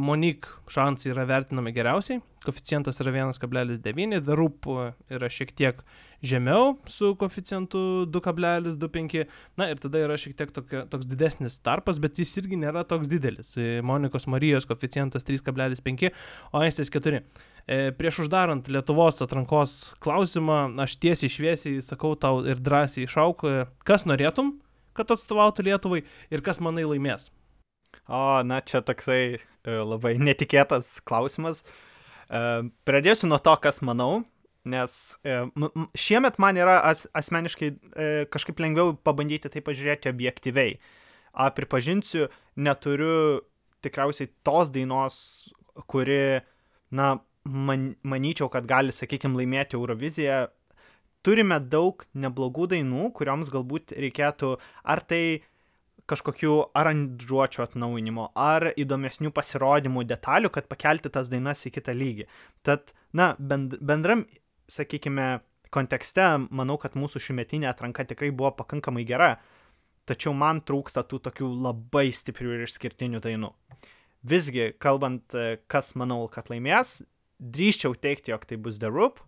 Monik 0.00 0.46
šansai 0.72 1.10
yra 1.12 1.26
vertinami 1.28 1.74
geriausiai, 1.76 2.22
koficijantas 2.40 3.02
yra 3.02 3.12
1,9, 3.12 4.22
The 4.24 4.36
Roop 4.38 4.68
yra 5.12 5.28
šiek 5.28 5.52
tiek 5.52 5.82
žemiau 6.22 6.78
su 6.86 7.14
koficijantu 7.20 7.78
2,25, 8.08 9.26
na 9.56 9.68
ir 9.70 9.78
tada 9.82 10.00
yra 10.02 10.16
šiek 10.18 10.34
tiek 10.38 10.52
tokia, 10.54 10.84
toks 10.90 11.06
didesnis 11.06 11.58
tarpas, 11.62 12.00
bet 12.02 12.18
jis 12.18 12.32
irgi 12.40 12.58
nėra 12.58 12.84
toks 12.88 13.10
didelis. 13.10 13.54
Monikos 13.84 14.26
Marijos 14.30 14.66
koficijantas 14.66 15.26
3,5, 15.28 16.10
o 16.52 16.64
Aistės 16.64 16.90
4. 16.94 17.22
E, 17.68 17.78
prieš 17.92 18.22
uždarant 18.24 18.68
Lietuvos 18.72 19.20
atrankos 19.20 19.92
klausimą, 20.00 20.62
aš 20.82 20.96
tiesiai 21.02 21.32
šviesiai 21.32 21.82
sakau 21.84 22.14
tau 22.16 22.40
ir 22.48 22.62
drąsiai 22.64 23.04
išauk, 23.04 23.44
e, 23.44 23.66
kas 23.84 24.08
norėtum, 24.08 24.56
kad 24.96 25.12
atstovautų 25.14 25.68
Lietuvai 25.68 26.06
ir 26.32 26.42
kas 26.42 26.62
manai 26.64 26.88
laimės. 26.88 27.28
O, 28.08 28.40
na, 28.48 28.62
čia 28.64 28.80
toksai 28.84 29.22
e, 29.36 29.38
labai 29.76 30.16
netikėtas 30.20 30.98
klausimas. 31.08 31.62
Pradėsiu 32.28 33.28
nuo 33.30 33.38
to, 33.40 33.54
kas 33.56 33.78
manau, 33.80 34.18
nes 34.68 34.92
šiemet 35.96 36.36
man 36.42 36.58
yra 36.60 36.74
as, 36.84 37.06
asmeniškai 37.16 37.70
kažkaip 38.28 38.60
lengviau 38.60 38.92
pabandyti 39.00 39.48
tai 39.48 39.62
pažiūrėti 39.64 40.10
objektyviai. 40.12 40.74
A, 41.32 41.48
pripažinsiu, 41.56 42.26
neturiu 42.60 43.46
tikriausiai 43.84 44.30
tos 44.44 44.72
dainos, 44.74 45.16
kuri, 45.88 46.40
na, 46.90 47.18
man, 47.44 47.92
manyčiau, 48.02 48.50
kad 48.52 48.66
gali, 48.68 48.94
sakykime, 48.94 49.38
laimėti 49.38 49.78
Euroviziją. 49.78 50.46
Turime 51.26 51.58
daug 51.60 52.04
neblogų 52.14 52.68
dainų, 52.74 53.10
kurioms 53.16 53.50
galbūt 53.52 53.94
reikėtų 53.98 54.54
ar 54.86 55.02
tai 55.04 55.22
kažkokių 56.08 56.54
aranžuočio 56.78 57.64
atnaujinimo, 57.66 58.30
ar 58.38 58.70
įdomesnių 58.80 59.32
pasirodymų 59.36 60.06
detalių, 60.08 60.50
kad 60.54 60.68
pakelti 60.70 61.12
tas 61.12 61.28
dainas 61.32 61.66
į 61.68 61.74
kitą 61.76 61.94
lygį. 61.96 62.26
Tad, 62.66 62.94
na, 63.12 63.34
bend, 63.38 63.76
bendram, 63.84 64.24
sakykime, 64.72 65.38
kontekste, 65.74 66.26
manau, 66.48 66.78
kad 66.80 66.96
mūsų 66.96 67.20
šimetinė 67.26 67.68
atranka 67.70 68.06
tikrai 68.08 68.30
buvo 68.32 68.54
pakankamai 68.56 69.04
gera, 69.08 69.34
tačiau 70.08 70.32
man 70.36 70.62
trūksta 70.64 71.04
tų 71.04 71.20
tokių 71.28 71.48
labai 71.68 72.08
stiprių 72.16 72.56
ir 72.56 72.64
išskirtinių 72.64 73.20
dainų. 73.24 73.52
Visgi, 74.28 74.72
kalbant, 74.80 75.36
kas 75.70 75.92
manau, 75.98 76.24
kad 76.32 76.48
laimės, 76.50 77.02
drįščiau 77.38 77.94
teikti, 78.00 78.32
jog 78.32 78.48
tai 78.48 78.56
bus 78.56 78.80
The 78.80 78.90
Roop. 78.90 79.20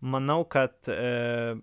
Manau, 0.00 0.44
kad 0.48 0.76
e, 0.88 1.56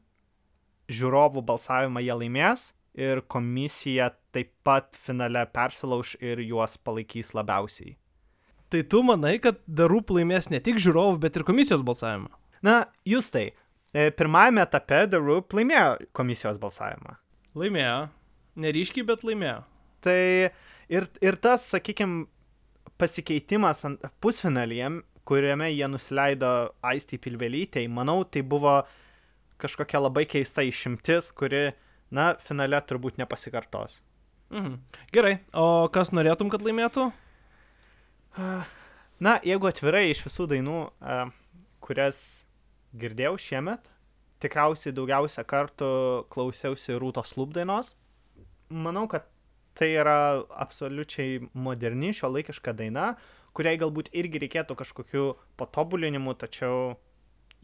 žiūrovų 0.93 1.41
balsavimą 1.47 2.03
jie 2.03 2.17
laimės 2.19 2.67
ir 2.97 3.21
komisija 3.29 4.09
taip 4.35 4.51
pat 4.65 4.97
finale 5.05 5.45
persilauž 5.53 6.15
ir 6.23 6.41
juos 6.43 6.77
palaikys 6.81 7.33
labiausiai. 7.37 7.95
Tai 8.67 8.81
tu 8.91 9.01
manai, 9.05 9.37
kad 9.39 9.61
Roop 9.87 10.11
laimės 10.11 10.49
ne 10.51 10.59
tik 10.63 10.81
žiūrovų, 10.83 11.21
bet 11.23 11.39
ir 11.39 11.45
komisijos 11.47 11.85
balsavimą? 11.87 12.33
Na, 12.65 12.89
jūs 13.07 13.29
tai. 13.31 13.51
E, 13.95 14.09
pirmajame 14.11 14.65
etape 14.65 15.05
Roop 15.15 15.55
laimėjo 15.55 16.09
komisijos 16.17 16.59
balsavimą. 16.59 17.15
Laimėjo. 17.57 18.09
Neryškiai, 18.59 19.05
bet 19.07 19.23
laimėjo. 19.23 19.61
Tai 20.03 20.19
ir, 20.91 21.07
ir 21.23 21.37
tas, 21.39 21.69
sakykime, 21.71 22.25
pasikeitimas 22.99 23.85
ant 23.87 24.03
pusfinalyje 24.19 24.89
kuriame 25.27 25.67
jie 25.73 25.87
nusileido 25.91 26.51
Aistį 26.85 27.19
Pilvelytei, 27.25 27.87
manau, 27.91 28.21
tai 28.23 28.43
buvo 28.47 28.79
kažkokia 29.61 30.01
labai 30.05 30.25
keista 30.29 30.63
išimtis, 30.65 31.31
kuri, 31.35 31.71
na, 32.13 32.33
finale 32.43 32.79
turbūt 32.87 33.19
nepasikartos. 33.21 33.99
Mhm. 34.53 34.79
Gerai, 35.11 35.37
o 35.53 35.87
kas 35.93 36.13
norėtum, 36.15 36.51
kad 36.53 36.63
laimėtų? 36.63 37.09
Na, 39.25 39.39
jeigu 39.41 39.65
atvirai 39.65 40.11
iš 40.11 40.19
visų 40.27 40.45
dainų, 40.51 40.81
kurias 41.81 42.19
girdėjau 43.01 43.33
šiemet, 43.41 43.87
tikriausiai 44.43 44.93
daugiausia 44.93 45.41
kartų 45.47 45.89
klausiausi 46.29 46.99
Rūtos 47.01 47.33
Lūpdainos. 47.39 47.95
Manau, 48.69 49.07
kad 49.09 49.25
tai 49.77 49.89
yra 49.97 50.43
absoliučiai 50.61 51.47
moderni 51.57 52.13
šio 52.13 52.29
laikiška 52.33 52.75
daina, 52.77 53.15
kuriai 53.57 53.79
galbūt 53.81 54.11
irgi 54.13 54.41
reikėtų 54.45 54.77
kažkokių 54.77 55.25
patobulinimų, 55.57 56.37
tačiau 56.43 56.97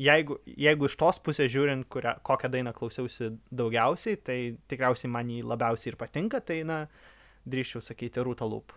jeigu, 0.02 0.38
jeigu 0.46 0.88
iš 0.90 0.96
tos 1.00 1.20
pusės 1.24 1.52
žiūrint, 1.54 1.88
kurią, 1.92 2.18
kokią 2.26 2.52
dainą 2.54 2.74
klausiausi 2.76 3.34
daugiausiai, 3.54 4.18
tai 4.18 4.38
tikriausiai 4.72 5.12
man 5.12 5.30
jį 5.30 5.44
labiausiai 5.48 5.94
ir 5.94 6.00
patinka, 6.00 6.42
tai, 6.44 6.62
na, 6.68 6.86
drįščiau 7.50 7.84
sakyti 7.84 8.24
Rūta 8.24 8.48
Lūp. 8.48 8.74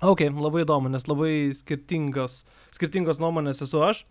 Ok, 0.00 0.24
labai 0.32 0.64
įdomu, 0.64 0.88
nes 0.88 1.04
labai 1.10 1.52
skirtingos, 1.52 2.40
skirtingos 2.72 3.20
nuomonės 3.20 3.60
esu 3.66 3.82
aš. 3.84 4.06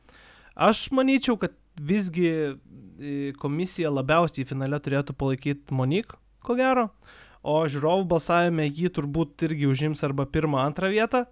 Aš 0.59 0.89
manyčiau, 0.93 1.37
kad 1.39 1.55
visgi 1.79 2.27
e, 2.29 2.53
komisija 3.39 3.89
labiausiai 3.93 4.45
finale 4.45 4.77
turėtų 4.83 5.15
palaikyti 5.17 5.73
Monik, 5.73 6.13
ko 6.45 6.55
gero, 6.59 6.89
o 7.41 7.61
žiūrovų 7.71 8.05
balsavime 8.11 8.67
jį 8.67 8.91
turbūt 8.99 9.47
irgi 9.47 9.69
užims 9.71 10.03
arba 10.05 10.27
pirmą, 10.29 10.61
antrą 10.61 10.91
vietą. 10.93 11.25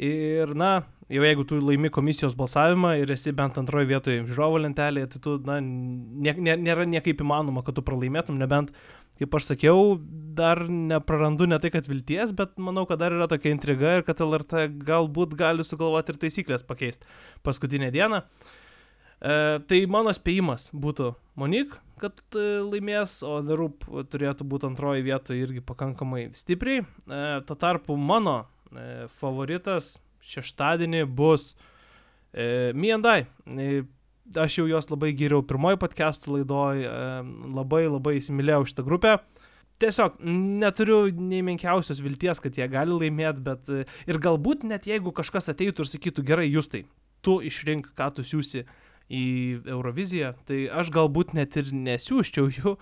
Ir, 0.00 0.54
na, 0.56 0.86
jau 1.12 1.24
jeigu 1.26 1.44
tu 1.48 1.58
laimi 1.60 1.90
komisijos 1.92 2.34
balsavimą 2.38 2.94
ir 3.02 3.12
esi 3.12 3.34
bent 3.36 3.58
antroje 3.60 3.88
vietoje 3.90 4.22
žiūrovų 4.28 4.62
lentelėje, 4.64 5.10
tai 5.12 5.20
tu, 5.26 5.36
na, 5.48 5.58
nė, 5.60 6.34
nė, 6.38 6.56
nėra 6.62 6.86
niekaip 6.88 7.20
įmanoma, 7.24 7.64
kad 7.66 7.76
tu 7.76 7.84
pralaimėtum, 7.86 8.38
nebent, 8.40 8.72
kaip 9.20 9.36
aš 9.38 9.50
sakiau, 9.52 9.98
dar 10.38 10.64
neprarandu 10.68 11.48
ne 11.50 11.58
tai, 11.62 11.72
kad 11.74 11.88
vilties, 11.90 12.32
bet 12.36 12.56
manau, 12.56 12.86
kad 12.88 13.02
dar 13.02 13.14
yra 13.14 13.28
tokia 13.30 13.52
intriga 13.54 13.98
ir 13.98 14.06
kad 14.08 14.22
LRT 14.24 14.66
galbūt 14.88 15.36
gali 15.38 15.66
sugalvoti 15.66 16.14
ir 16.14 16.20
taisyklės 16.24 16.66
pakeisti 16.66 17.08
paskutinę 17.46 17.92
dieną. 17.94 18.22
E, 19.22 19.34
tai 19.68 19.84
mano 19.90 20.14
spėjimas 20.16 20.70
būtų 20.74 21.12
Monik, 21.38 21.76
kad 22.02 22.18
e, 22.36 22.46
laimės, 22.60 23.20
o 23.24 23.38
Roop 23.56 23.86
turėtų 24.12 24.44
būti 24.48 24.68
antroji 24.68 25.04
vietoje 25.06 25.44
irgi 25.46 25.62
pakankamai 25.64 26.26
stipriai. 26.36 26.82
E, 26.82 27.20
tuo 27.48 27.56
tarpu 27.56 27.96
mano 27.96 28.42
e, 28.72 29.06
favoritas 29.20 29.94
šeštadienį 30.22 31.04
bus 31.10 31.52
e, 32.32 32.72
Miendai. 32.78 33.24
E, 33.46 33.82
aš 34.38 34.60
jau 34.60 34.66
jos 34.70 34.88
labai 34.92 35.12
geriau 35.18 35.42
pirmoji 35.44 35.80
podcast 35.82 36.28
laidoj, 36.30 36.84
e, 36.86 36.98
labai 37.52 37.84
labai 37.88 38.16
įsimylėjau 38.20 38.66
šitą 38.70 38.86
grupę. 38.86 39.16
Tiesiog 39.82 40.20
neturiu 40.62 41.08
nei 41.10 41.42
menkiausios 41.42 42.00
vilties, 42.04 42.38
kad 42.42 42.54
jie 42.54 42.68
gali 42.70 42.94
laimėti, 42.94 43.42
bet 43.42 43.70
e, 43.72 43.84
ir 44.06 44.20
galbūt 44.22 44.66
net 44.68 44.86
jeigu 44.86 45.14
kažkas 45.14 45.50
ateitų 45.50 45.82
ir 45.82 45.90
sakytų, 45.90 46.26
gerai, 46.28 46.46
jūs 46.52 46.70
tai, 46.70 46.84
tu 47.22 47.40
išrink, 47.42 47.90
ką 47.98 48.12
tu 48.16 48.26
siūsi 48.26 48.62
į 49.12 49.24
Euroviziją, 49.74 50.36
tai 50.46 50.64
aš 50.70 50.92
galbūt 50.94 51.34
net 51.36 51.58
ir 51.58 51.72
nesiūščiau 51.74 52.52
jų, 52.58 52.76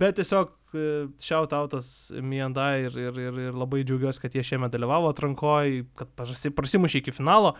bet 0.00 0.20
tiesiog 0.20 0.52
šiaut 1.22 1.52
autas 1.56 2.12
Mianda 2.22 2.72
ir, 2.80 2.96
ir, 2.98 3.20
ir, 3.28 3.38
ir 3.48 3.58
labai 3.58 3.82
džiaugiuosi, 3.84 4.22
kad 4.22 4.34
jie 4.36 4.44
šiemet 4.46 4.72
dalyvavo 4.72 5.10
atrankoje, 5.12 5.84
kad 5.98 6.12
prasimušė 6.56 7.02
iki 7.02 7.14
finalo 7.14 7.54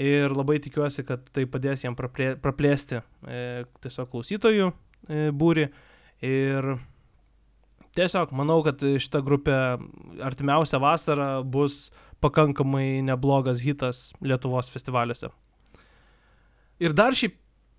ir 0.00 0.32
labai 0.32 0.58
tikiuosi, 0.62 1.04
kad 1.08 1.26
tai 1.34 1.46
padės 1.50 1.84
jam 1.84 1.96
praplė, 1.98 2.32
praplėsti 2.40 3.00
e, 3.00 3.42
tiesiog 3.84 4.08
klausytojų 4.12 4.70
e, 4.70 5.26
būri 5.36 5.66
ir 6.24 6.70
tiesiog 7.98 8.32
manau, 8.36 8.60
kad 8.66 8.80
šita 8.80 9.20
grupė 9.26 9.58
artimiausią 10.24 10.80
vasarą 10.82 11.30
bus 11.44 11.88
pakankamai 12.20 13.00
neblogas 13.04 13.62
hitas 13.64 14.10
Lietuvos 14.20 14.70
festivaliuose. 14.72 15.32
Ir 16.80 16.96
dar 16.96 17.16
šiaip 17.16 17.36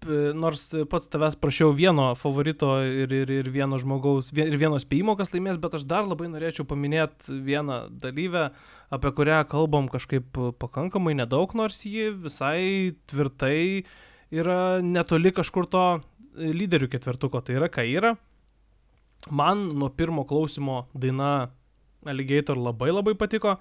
nors 0.08 0.64
pats 0.90 1.10
tavęs 1.12 1.36
prašiau 1.38 1.72
vieno 1.78 2.12
favorito 2.18 2.72
ir, 2.84 3.12
ir, 3.14 3.32
ir 3.42 3.50
vieno 3.54 3.78
žmogaus, 3.82 4.32
ir 4.34 4.56
vieno 4.58 4.80
spėjimo, 4.82 5.16
kas 5.20 5.34
laimės, 5.36 5.60
bet 5.62 5.76
aš 5.78 5.86
dar 5.90 6.08
labai 6.10 6.30
norėčiau 6.32 6.66
paminėti 6.70 7.38
vieną 7.46 7.84
dalyvę, 8.02 8.48
apie 8.92 9.12
kurią 9.18 9.44
kalbam 9.52 9.90
kažkaip 9.92 10.40
pakankamai 10.62 11.14
nedaug, 11.20 11.54
nors 11.58 11.84
ji 11.86 12.10
visai 12.16 12.96
tvirtai 13.12 13.86
yra 14.32 14.82
netoli 14.82 15.34
kažkur 15.36 15.70
to 15.70 15.86
lyderių 16.36 16.90
ketvertuko, 16.92 17.44
tai 17.44 17.60
yra 17.60 17.70
Kaira. 17.70 18.16
Man 19.30 19.68
nuo 19.78 19.92
pirmo 19.94 20.26
klausimo 20.26 20.88
daina 20.98 21.52
Alligator 22.10 22.58
labai 22.58 22.90
labai 22.90 23.14
patiko 23.14 23.60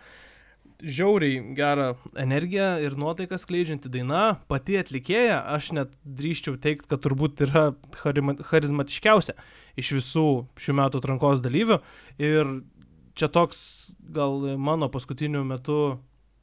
žiauriai 0.83 1.55
gerą 1.57 1.93
energiją 2.19 2.69
ir 2.85 2.97
nuotaiką 2.99 3.39
skleidžianti 3.41 3.93
daina, 3.93 4.41
pati 4.51 4.79
atlikėja, 4.81 5.41
aš 5.55 5.73
net 5.77 5.95
drįščiau 6.05 6.59
teikti, 6.63 6.89
kad 6.91 7.03
turbūt 7.05 7.45
yra 7.47 7.71
charizmatiškiausia 8.51 9.37
iš 9.81 9.95
visų 9.99 10.29
šių 10.61 10.77
metų 10.81 11.01
atrankos 11.03 11.45
dalyvių. 11.45 11.81
Ir 12.23 12.55
čia 13.19 13.31
toks 13.33 13.91
gal 14.15 14.57
mano 14.59 14.91
paskutiniu 14.93 15.45
metu 15.47 15.81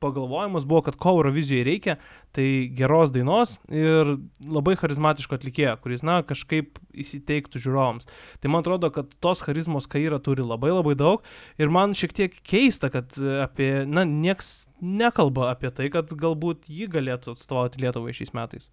pagalvojimas 0.03 0.65
buvo, 0.67 0.83
kad 0.85 0.97
ko 0.99 1.15
Eurovizijai 1.17 1.65
reikia, 1.67 1.97
tai 2.35 2.47
geros 2.77 3.11
dainos 3.15 3.55
ir 3.73 4.15
labai 4.43 4.75
charizmatiško 4.79 5.37
atlikėjo, 5.37 5.75
kuris, 5.83 6.03
na, 6.05 6.19
kažkaip 6.27 6.79
įsiteiktų 6.97 7.61
žiūrovams. 7.63 8.09
Tai 8.41 8.53
man 8.53 8.65
atrodo, 8.65 8.91
kad 8.93 9.11
tos 9.23 9.43
charizmos 9.45 9.89
Kaira 9.89 10.21
turi 10.23 10.45
labai 10.45 10.71
labai 10.73 10.95
daug 10.99 11.25
ir 11.61 11.73
man 11.73 11.95
šiek 11.97 12.15
tiek 12.17 12.39
keista, 12.47 12.91
kad 12.93 13.17
apie, 13.43 13.71
na, 13.89 14.05
nieks 14.07 14.67
nekalba 14.81 15.51
apie 15.53 15.73
tai, 15.73 15.91
kad 15.93 16.13
galbūt 16.13 16.69
ji 16.71 16.89
galėtų 16.91 17.35
atstovauti 17.35 17.81
Lietuvai 17.83 18.15
šiais 18.17 18.33
metais. 18.37 18.71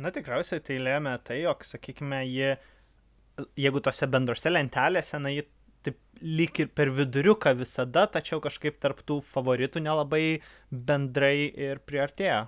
Na, 0.00 0.10
tikriausiai 0.12 0.62
tai 0.64 0.78
lėmė 0.80 1.18
tai, 1.26 1.42
jog, 1.42 1.66
sakykime, 1.68 2.22
ji, 2.24 2.54
jeigu 3.60 3.82
tose 3.84 4.08
bendrose 4.08 4.48
lentelėse, 4.48 5.20
na, 5.20 5.32
ji 5.34 5.44
taip 5.84 5.98
lyg 6.22 6.62
ir 6.62 6.70
per 6.70 6.92
viduriuką 6.94 7.54
visada, 7.58 8.06
tačiau 8.10 8.40
kažkaip 8.42 8.78
tarptų 8.82 9.20
favoritų 9.34 9.82
nelabai 9.82 10.40
bendrai 10.70 11.50
ir 11.50 11.82
priartėjo. 11.86 12.46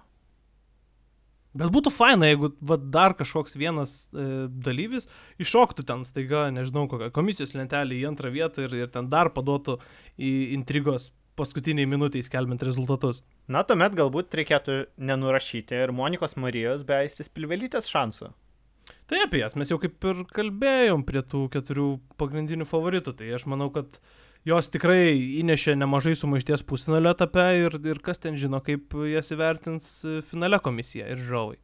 Bet 1.54 1.70
būtų 1.70 1.90
faina, 1.94 2.26
jeigu 2.26 2.50
va, 2.66 2.76
dar 2.78 3.14
kažkoks 3.14 3.54
vienas 3.54 4.08
e, 4.10 4.46
dalyvis 4.50 5.06
iššoktų 5.42 5.84
ten 5.86 6.02
staiga, 6.06 6.48
nežinau, 6.54 6.88
kokią 6.90 7.12
komisijos 7.14 7.54
lentelę 7.54 7.94
į 7.94 8.08
antrą 8.10 8.32
vietą 8.34 8.64
ir, 8.66 8.74
ir 8.74 8.90
ten 8.90 9.06
dar 9.10 9.30
paduotų 9.34 9.78
į 10.18 10.32
intrigos 10.56 11.12
paskutiniai 11.38 11.86
minutiai 11.86 12.26
skelbiant 12.26 12.62
rezultatus. 12.66 13.22
Na, 13.50 13.62
tuomet 13.66 13.94
galbūt 13.98 14.34
reikėtų 14.38 14.80
nenurašyti 14.98 15.78
ir 15.78 15.94
Monikos 15.94 16.34
Marijos 16.38 16.82
bei 16.86 17.06
Aistis 17.06 17.30
Pilvelytės 17.30 17.90
šansų. 17.90 18.32
Tai 19.10 19.20
apie 19.26 19.42
jas 19.42 19.52
mes 19.58 19.68
jau 19.68 19.76
kaip 19.80 20.04
ir 20.08 20.22
kalbėjom 20.32 21.02
prie 21.04 21.20
tų 21.28 21.46
keturių 21.52 21.88
pagrindinių 22.20 22.64
favoritų. 22.68 23.12
Tai 23.18 23.34
aš 23.36 23.44
manau, 23.52 23.68
kad 23.74 23.98
jos 24.48 24.70
tikrai 24.72 25.12
įnešė 25.42 25.76
nemažai 25.76 26.14
sumaišties 26.16 26.64
pusfinalio 26.68 27.12
etape 27.12 27.44
ir, 27.66 27.76
ir 27.84 28.00
kas 28.04 28.22
ten 28.22 28.38
žino, 28.40 28.62
kaip 28.64 28.96
jas 29.10 29.28
įvertins 29.36 29.92
finale 30.30 30.60
komisija 30.64 31.10
ir 31.12 31.20
žiūrovai. 31.20 31.60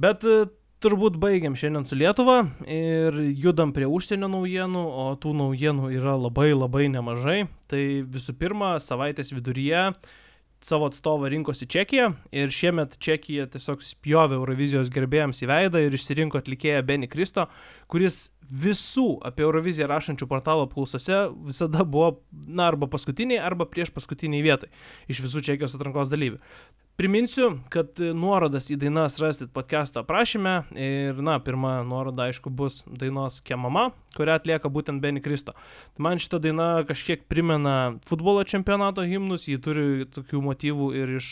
Bet 0.00 0.24
e, 0.24 0.46
turbūt 0.80 1.18
baigiam 1.20 1.58
šiandien 1.58 1.84
su 1.84 1.98
Lietuva 1.98 2.38
ir 2.70 3.18
judam 3.36 3.74
prie 3.76 3.90
užsienio 3.90 4.30
naujienų, 4.32 4.84
o 5.02 5.10
tų 5.20 5.34
naujienų 5.42 5.90
yra 5.98 6.14
labai 6.16 6.52
labai 6.54 6.86
nemažai. 6.92 7.40
Tai 7.70 7.82
visų 8.14 8.38
pirma, 8.38 8.76
savaitės 8.80 9.34
viduryje 9.34 9.90
savo 10.64 10.88
atstovą 10.90 11.28
rinkosi 11.32 11.66
Čekija 11.66 12.10
ir 12.36 12.52
šiemet 12.52 12.98
Čekija 13.00 13.46
tiesiog 13.52 13.82
spjovė 13.84 14.36
Eurovizijos 14.38 14.90
gerbėjams 14.92 15.40
į 15.44 15.48
veidą 15.50 15.82
ir 15.84 15.96
išsirinko 15.96 16.40
atlikėją 16.40 16.82
Benny 16.86 17.08
Kristo, 17.10 17.46
kuris 17.90 18.28
visų 18.50 19.20
apie 19.26 19.46
Euroviziją 19.46 19.88
rašančių 19.90 20.28
portalo 20.30 20.66
apklausose 20.66 21.22
visada 21.46 21.84
buvo, 21.84 22.20
na, 22.46 22.68
arba 22.68 22.90
paskutiniai, 22.90 23.40
arba 23.40 23.68
prieš 23.70 23.94
paskutiniai 23.94 24.44
vietai 24.44 24.70
iš 25.10 25.22
visų 25.24 25.44
Čekijos 25.48 25.76
atrankos 25.78 26.12
dalyvių. 26.12 26.40
Priminsiu, 27.00 27.54
kad 27.72 27.96
nuorodas 27.96 28.66
į 28.68 28.74
dainas 28.82 29.14
rasit 29.16 29.48
podcast'o 29.56 30.02
aprašyme 30.02 30.50
ir, 30.76 31.22
na, 31.24 31.38
pirma 31.40 31.78
nuoroda, 31.88 32.26
aišku, 32.28 32.50
bus 32.52 32.82
dainos 32.84 33.38
Kemama, 33.40 33.86
kurią 34.18 34.34
atlieka 34.36 34.68
būtent 34.68 35.00
Benny 35.00 35.22
Kristo. 35.24 35.54
Tai 35.96 36.04
man 36.04 36.20
šita 36.20 36.42
daina 36.44 36.66
kažkiek 36.84 37.22
primena 37.32 37.94
futbolo 38.04 38.42
čempionato 38.44 39.06
himnus, 39.08 39.48
jį 39.48 39.56
turi 39.64 39.86
tokių 40.12 40.42
motyvų 40.50 40.90
ir 41.00 41.14
iš 41.22 41.30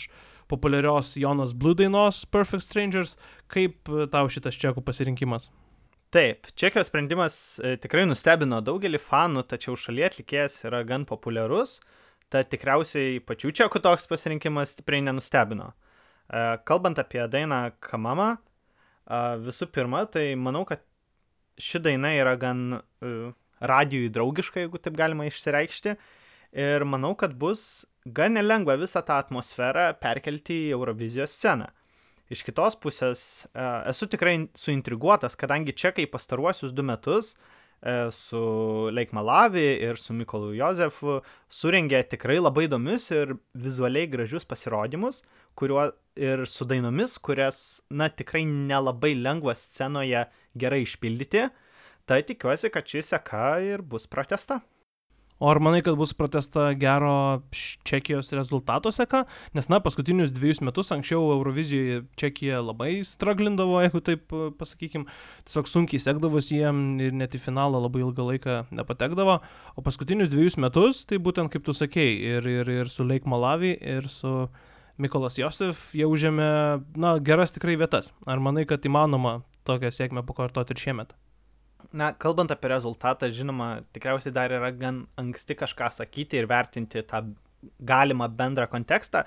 populiarios 0.49 1.13
Jonas 1.21 1.53
Blue 1.53 1.77
dainos 1.77 2.23
Perfect 2.25 2.65
Strangers. 2.65 3.13
Kaip 3.45 3.93
tau 4.09 4.25
šitas 4.25 4.57
čekų 4.57 4.81
pasirinkimas? 4.89 5.51
Taip, 6.09 6.49
Čekijos 6.57 6.89
sprendimas 6.89 7.37
e, 7.61 7.77
tikrai 7.77 8.09
nustebino 8.09 8.63
daugelį 8.65 9.05
fanų, 9.05 9.45
tačiau 9.53 9.77
šalyje 9.77 10.15
atlikėjas 10.15 10.63
yra 10.65 10.81
gan 10.81 11.05
populiarus. 11.05 11.77
Uh, 11.77 11.98
tad 12.33 12.49
tikriausiai 12.51 13.19
pačių 13.25 13.51
čekų 13.61 13.81
toks 13.83 14.07
pasirinkimas 14.09 14.75
stipriai 14.75 15.03
nenustebino. 15.05 15.71
E, 16.29 16.43
kalbant 16.69 17.01
apie 17.01 17.21
dainą 17.31 17.61
Kamama, 17.83 18.31
e, 18.37 19.21
visų 19.45 19.69
pirma, 19.73 20.05
tai 20.11 20.31
manau, 20.37 20.63
kad 20.69 20.85
ši 21.59 21.81
daina 21.83 22.13
yra 22.15 22.37
gan 22.39 22.77
uh, 22.77 23.31
radijui 23.59 24.07
draugiška, 24.15 24.61
jeigu 24.63 24.79
taip 24.79 24.95
galima 24.95 25.25
išsireikšti. 25.27 25.97
Ir 26.55 26.85
manau, 26.87 27.09
kad 27.19 27.33
bus 27.35 27.83
gan 28.07 28.37
nelengva 28.37 28.77
visą 28.79 29.01
tą 29.03 29.17
atmosferą 29.19 29.89
perkelti 29.99 30.55
į 30.69 30.77
Eurovizijos 30.77 31.33
sceną. 31.35 31.67
Iš 32.31 32.45
kitos 32.47 32.79
pusės 32.79 33.21
esu 33.91 34.07
tikrai 34.07 34.37
suintriguotas, 34.55 35.35
kadangi 35.35 35.75
čekai 35.75 36.07
pastaruosius 36.07 36.71
du 36.71 36.85
metus 36.87 37.33
uh, 37.33 37.58
E, 37.58 37.58
su 38.11 38.89
Lake 38.91 39.15
Malavi 39.15 39.79
ir 39.79 39.97
su 39.97 40.13
Mikolu 40.13 40.51
Jozefu 40.57 41.19
surengė 41.49 42.01
tikrai 42.11 42.39
labai 42.39 42.67
įdomius 42.67 43.09
ir 43.15 43.37
vizualiai 43.55 44.09
gražius 44.11 44.45
pasirodymus, 44.45 45.21
kuriuo 45.55 45.89
ir 46.19 46.45
su 46.47 46.67
dainomis, 46.67 47.17
kurias, 47.23 47.81
na, 47.89 48.09
tikrai 48.09 48.43
nelabai 48.45 49.13
lengva 49.15 49.55
scenoje 49.55 50.25
gerai 50.59 50.83
išpildyti. 50.83 51.47
Tai 52.09 52.19
tikiuosi, 52.25 52.71
kad 52.73 52.87
ši 52.89 53.05
seka 53.13 53.59
ir 53.63 53.85
bus 53.85 54.09
protesta. 54.09 54.59
O 55.39 55.47
ar 55.47 55.61
manai, 55.63 55.79
kad 55.79 55.95
bus 55.95 56.11
protesta 56.11 56.73
gero 56.75 57.41
Čekijos 57.87 58.33
rezultato 58.35 58.91
seka? 58.91 59.21
Nes, 59.55 59.69
na, 59.71 59.77
paskutinius 59.79 60.33
dviejus 60.35 60.59
metus 60.67 60.91
anksčiau 60.91 61.29
Eurovizijoje 61.37 62.01
Čekija 62.19 62.59
labai 62.59 63.05
straglindavo, 63.07 63.77
jeigu 63.85 64.01
taip 64.03 64.35
e, 64.35 64.49
pasakykim, 64.59 65.05
tiesiog 65.47 65.69
sunkiai 65.71 66.03
sekdavosi 66.03 66.59
jiem 66.59 66.81
ir 67.05 67.15
net 67.15 67.37
į 67.39 67.41
finalą 67.45 67.79
labai 67.85 68.03
ilgą 68.03 68.25
laiką 68.33 68.57
nepatekdavo. 68.81 69.37
O 69.79 69.85
paskutinius 69.85 70.33
dviejus 70.33 70.59
metus, 70.59 71.05
tai 71.07 71.21
būtent 71.23 71.55
kaip 71.55 71.63
tu 71.63 71.77
sakei, 71.77 72.19
ir, 72.33 72.43
ir, 72.43 72.73
ir 72.81 72.91
su 72.91 73.07
Lake 73.07 73.31
Malavi, 73.31 73.77
ir 73.79 74.11
su 74.11 74.49
Mikolas 74.99 75.39
Josef 75.39 75.93
jie 75.95 76.03
užėmė, 76.03 76.51
na, 76.99 77.15
geras 77.23 77.55
tikrai 77.55 77.79
vietas. 77.79 78.11
Ar 78.27 78.43
manai, 78.43 78.67
kad 78.67 78.83
įmanoma 78.83 79.39
tokią 79.63 79.95
sėkmę 79.95 80.27
pakartoti 80.27 80.75
ir 80.75 80.83
šiemet? 80.83 81.15
Na, 81.93 82.11
kalbant 82.13 82.51
apie 82.53 82.71
rezultatą, 82.71 83.29
žinoma, 83.33 83.69
tikriausiai 83.95 84.33
dar 84.35 84.53
yra 84.53 84.71
gan 84.75 85.03
anksti 85.19 85.57
kažką 85.59 85.91
sakyti 85.95 86.39
ir 86.39 86.49
vertinti 86.49 87.03
tą 87.07 87.23
galimą 87.79 88.29
bendrą 88.39 88.67
kontekstą. 88.71 89.25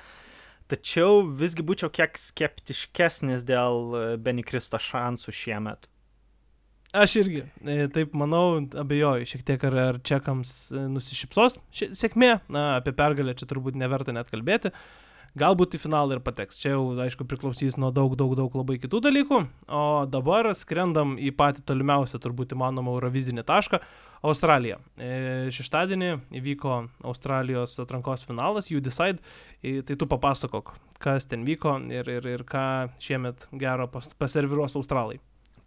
tačiau 0.73 1.23
visgi 1.37 1.65
būčiau 1.67 1.91
kiek 1.93 2.17
skeptiškesnis 2.17 3.43
dėl 3.45 3.97
e, 3.97 4.05
Benikristo 4.17 4.79
šansų 4.81 5.35
šiemet. 5.37 5.89
Aš 6.97 7.17
irgi, 7.23 7.43
e, 7.65 7.87
taip 7.93 8.15
manau, 8.17 8.61
abejoju 8.81 9.29
šiek 9.29 9.45
tiek, 9.49 9.63
ar, 9.69 9.77
ar 9.93 9.99
čekams 10.05 10.53
e, 10.73 10.85
nusišypsos 10.93 11.59
sėkmė, 11.73 12.35
na, 12.53 12.65
apie 12.79 12.95
pergalę 12.97 13.35
čia 13.37 13.49
turbūt 13.51 13.77
neverta 13.81 14.13
net 14.17 14.33
kalbėti. 14.33 14.73
Galbūt 15.33 15.79
į 15.79 15.79
finalą 15.81 16.19
ir 16.19 16.21
pateks. 16.21 16.59
Čia 16.61 16.75
jau, 16.75 16.83
aišku, 17.01 17.25
priklausys 17.25 17.79
nuo 17.81 17.89
daug, 17.95 18.13
daug, 18.21 18.35
daug 18.37 18.53
labai 18.59 18.77
kitų 18.83 18.99
dalykų. 19.07 19.39
O 19.73 19.85
dabar 20.05 20.51
skrendam 20.53 21.15
į 21.17 21.31
patį 21.39 21.65
tolimiausią, 21.71 22.21
turbūt 22.21 22.53
įmanomą 22.53 22.93
Eurovizinį 22.99 23.47
tašką- 23.49 23.81
Australiją. 24.29 24.77
E, 25.01 25.49
šeštadienį 25.49 26.11
įvyko 26.37 26.77
Australijos 27.09 27.79
atrankos 27.81 28.27
finalas, 28.29 28.69
You 28.71 28.85
Decide. 28.85 29.25
E, 29.63 29.81
tai 29.81 29.97
tu 29.97 30.07
papasakok, 30.07 30.75
kas 31.01 31.25
ten 31.25 31.47
vyko 31.49 31.79
ir, 31.91 32.13
ir, 32.13 32.27
ir 32.27 32.45
ką 32.45 32.93
šiemet 33.01 33.49
gero 33.57 33.89
pas, 33.89 34.13
paserviruos 34.13 34.77
Australai. 34.77 35.17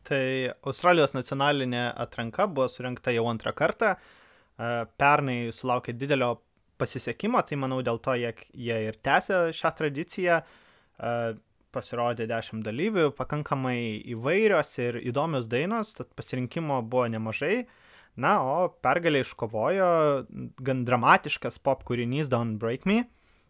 Tai 0.06 0.54
Australijos 0.62 1.18
nacionalinė 1.18 1.90
atranka 1.98 2.46
buvo 2.46 2.70
surinkta 2.70 3.10
jau 3.10 3.26
antrą 3.26 3.52
kartą. 3.52 3.96
E, 3.96 4.86
pernai 4.96 5.50
sulaukė 5.52 5.98
didelio 5.98 6.36
pasisekimo, 6.80 7.42
tai 7.48 7.58
manau 7.60 7.82
dėl 7.86 8.00
to 8.04 8.16
jie, 8.20 8.32
jie 8.54 8.78
ir 8.90 9.00
tęsia 9.04 9.50
šią 9.56 9.72
tradiciją. 9.80 10.40
Pasirodė 11.76 12.24
dešimt 12.32 12.64
dalyvių, 12.64 13.10
pakankamai 13.18 14.00
įvairios 14.14 14.70
ir 14.80 15.00
įdomios 15.04 15.50
dainos, 15.52 15.92
tad 15.98 16.14
pasirinkimo 16.16 16.80
buvo 16.88 17.10
nemažai. 17.12 17.66
Na, 18.16 18.38
o 18.40 18.70
pergalę 18.80 19.26
iškovojo 19.26 19.90
gan 20.64 20.86
dramatiškas 20.88 21.60
pop 21.60 21.84
kūrinys 21.84 22.32
Don't 22.32 22.56
Break 22.62 22.88
Me, 22.88 23.02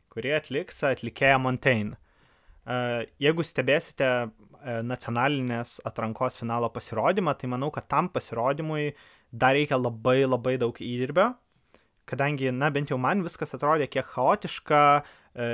kurį 0.10 0.34
atliks 0.40 0.82
atlikėja 0.90 1.38
Montaigne. 1.38 2.00
Jeigu 3.22 3.46
stebėsite 3.46 4.10
nacionalinės 4.90 5.78
atrankos 5.86 6.40
finalo 6.42 6.72
pasirodymą, 6.74 7.36
tai 7.38 7.52
manau, 7.54 7.70
kad 7.70 7.86
tam 7.94 8.10
pasirodymui 8.10 8.96
dar 9.30 9.54
reikia 9.54 9.78
labai 9.78 10.24
labai 10.26 10.58
daug 10.58 10.82
įdirbio 10.82 11.36
kadangi, 12.10 12.52
na, 12.54 12.70
bent 12.74 12.91
jau 12.94 13.00
man 13.02 13.24
viskas 13.26 13.56
atrodė 13.58 13.88
kiek 13.91 14.08
chaotiška, 14.13 14.82
e, 15.36 15.50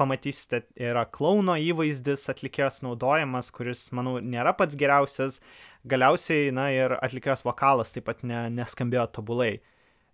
pamatysite, 0.00 0.62
yra 0.80 1.04
klauno 1.12 1.56
įvaizdis 1.60 2.28
atlikėjas 2.32 2.80
naudojamas, 2.86 3.50
kuris, 3.54 3.88
manau, 3.96 4.16
nėra 4.24 4.54
pats 4.56 4.78
geriausias, 4.80 5.40
galiausiai, 5.88 6.48
na, 6.56 6.70
ir 6.74 6.96
atlikėjas 7.00 7.44
vokalas 7.44 7.92
taip 7.94 8.08
pat 8.08 8.24
ne, 8.26 8.46
neskambėjo 8.56 9.08
tobulai. 9.18 9.58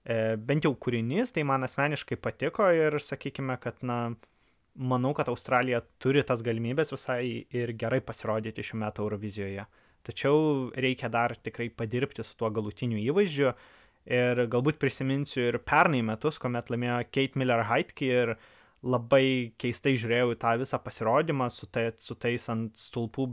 E, 0.06 0.16
bent 0.38 0.66
jau 0.66 0.74
kūrinys, 0.74 1.34
tai 1.34 1.46
man 1.46 1.66
asmeniškai 1.66 2.18
patiko 2.22 2.68
ir 2.74 2.98
sakykime, 3.02 3.58
kad, 3.62 3.78
na, 3.86 4.00
manau, 4.76 5.14
kad 5.16 5.30
Australija 5.32 5.82
turi 6.02 6.22
tas 6.26 6.42
galimybės 6.46 6.92
visai 6.94 7.46
ir 7.54 7.72
gerai 7.78 8.02
pasirodyti 8.04 8.64
šiuo 8.66 8.82
metu 8.82 9.06
Eurovizijoje. 9.06 9.66
Tačiau 10.06 10.70
reikia 10.78 11.10
dar 11.10 11.34
tikrai 11.34 11.66
padirbti 11.74 12.22
su 12.22 12.36
tuo 12.38 12.50
galutiniu 12.54 13.00
įvaizdžiu, 13.02 13.54
Ir 14.06 14.44
galbūt 14.50 14.78
prisiminsiu 14.78 15.48
ir 15.48 15.58
pernai 15.66 16.02
metus, 16.06 16.38
kuomet 16.38 16.70
laimėjo 16.70 17.00
Kate 17.10 17.38
Miller 17.40 17.64
Heitke 17.66 18.06
ir 18.06 18.36
labai 18.86 19.52
keistai 19.58 19.96
žiūrėjau 19.98 20.34
į 20.34 20.38
tą 20.42 20.52
visą 20.60 20.78
pasirodymą 20.82 21.48
su, 21.50 21.66
tai, 21.66 21.88
su 21.98 22.14
tais 22.14 22.44
ant 22.52 22.76
stulpų 22.78 23.26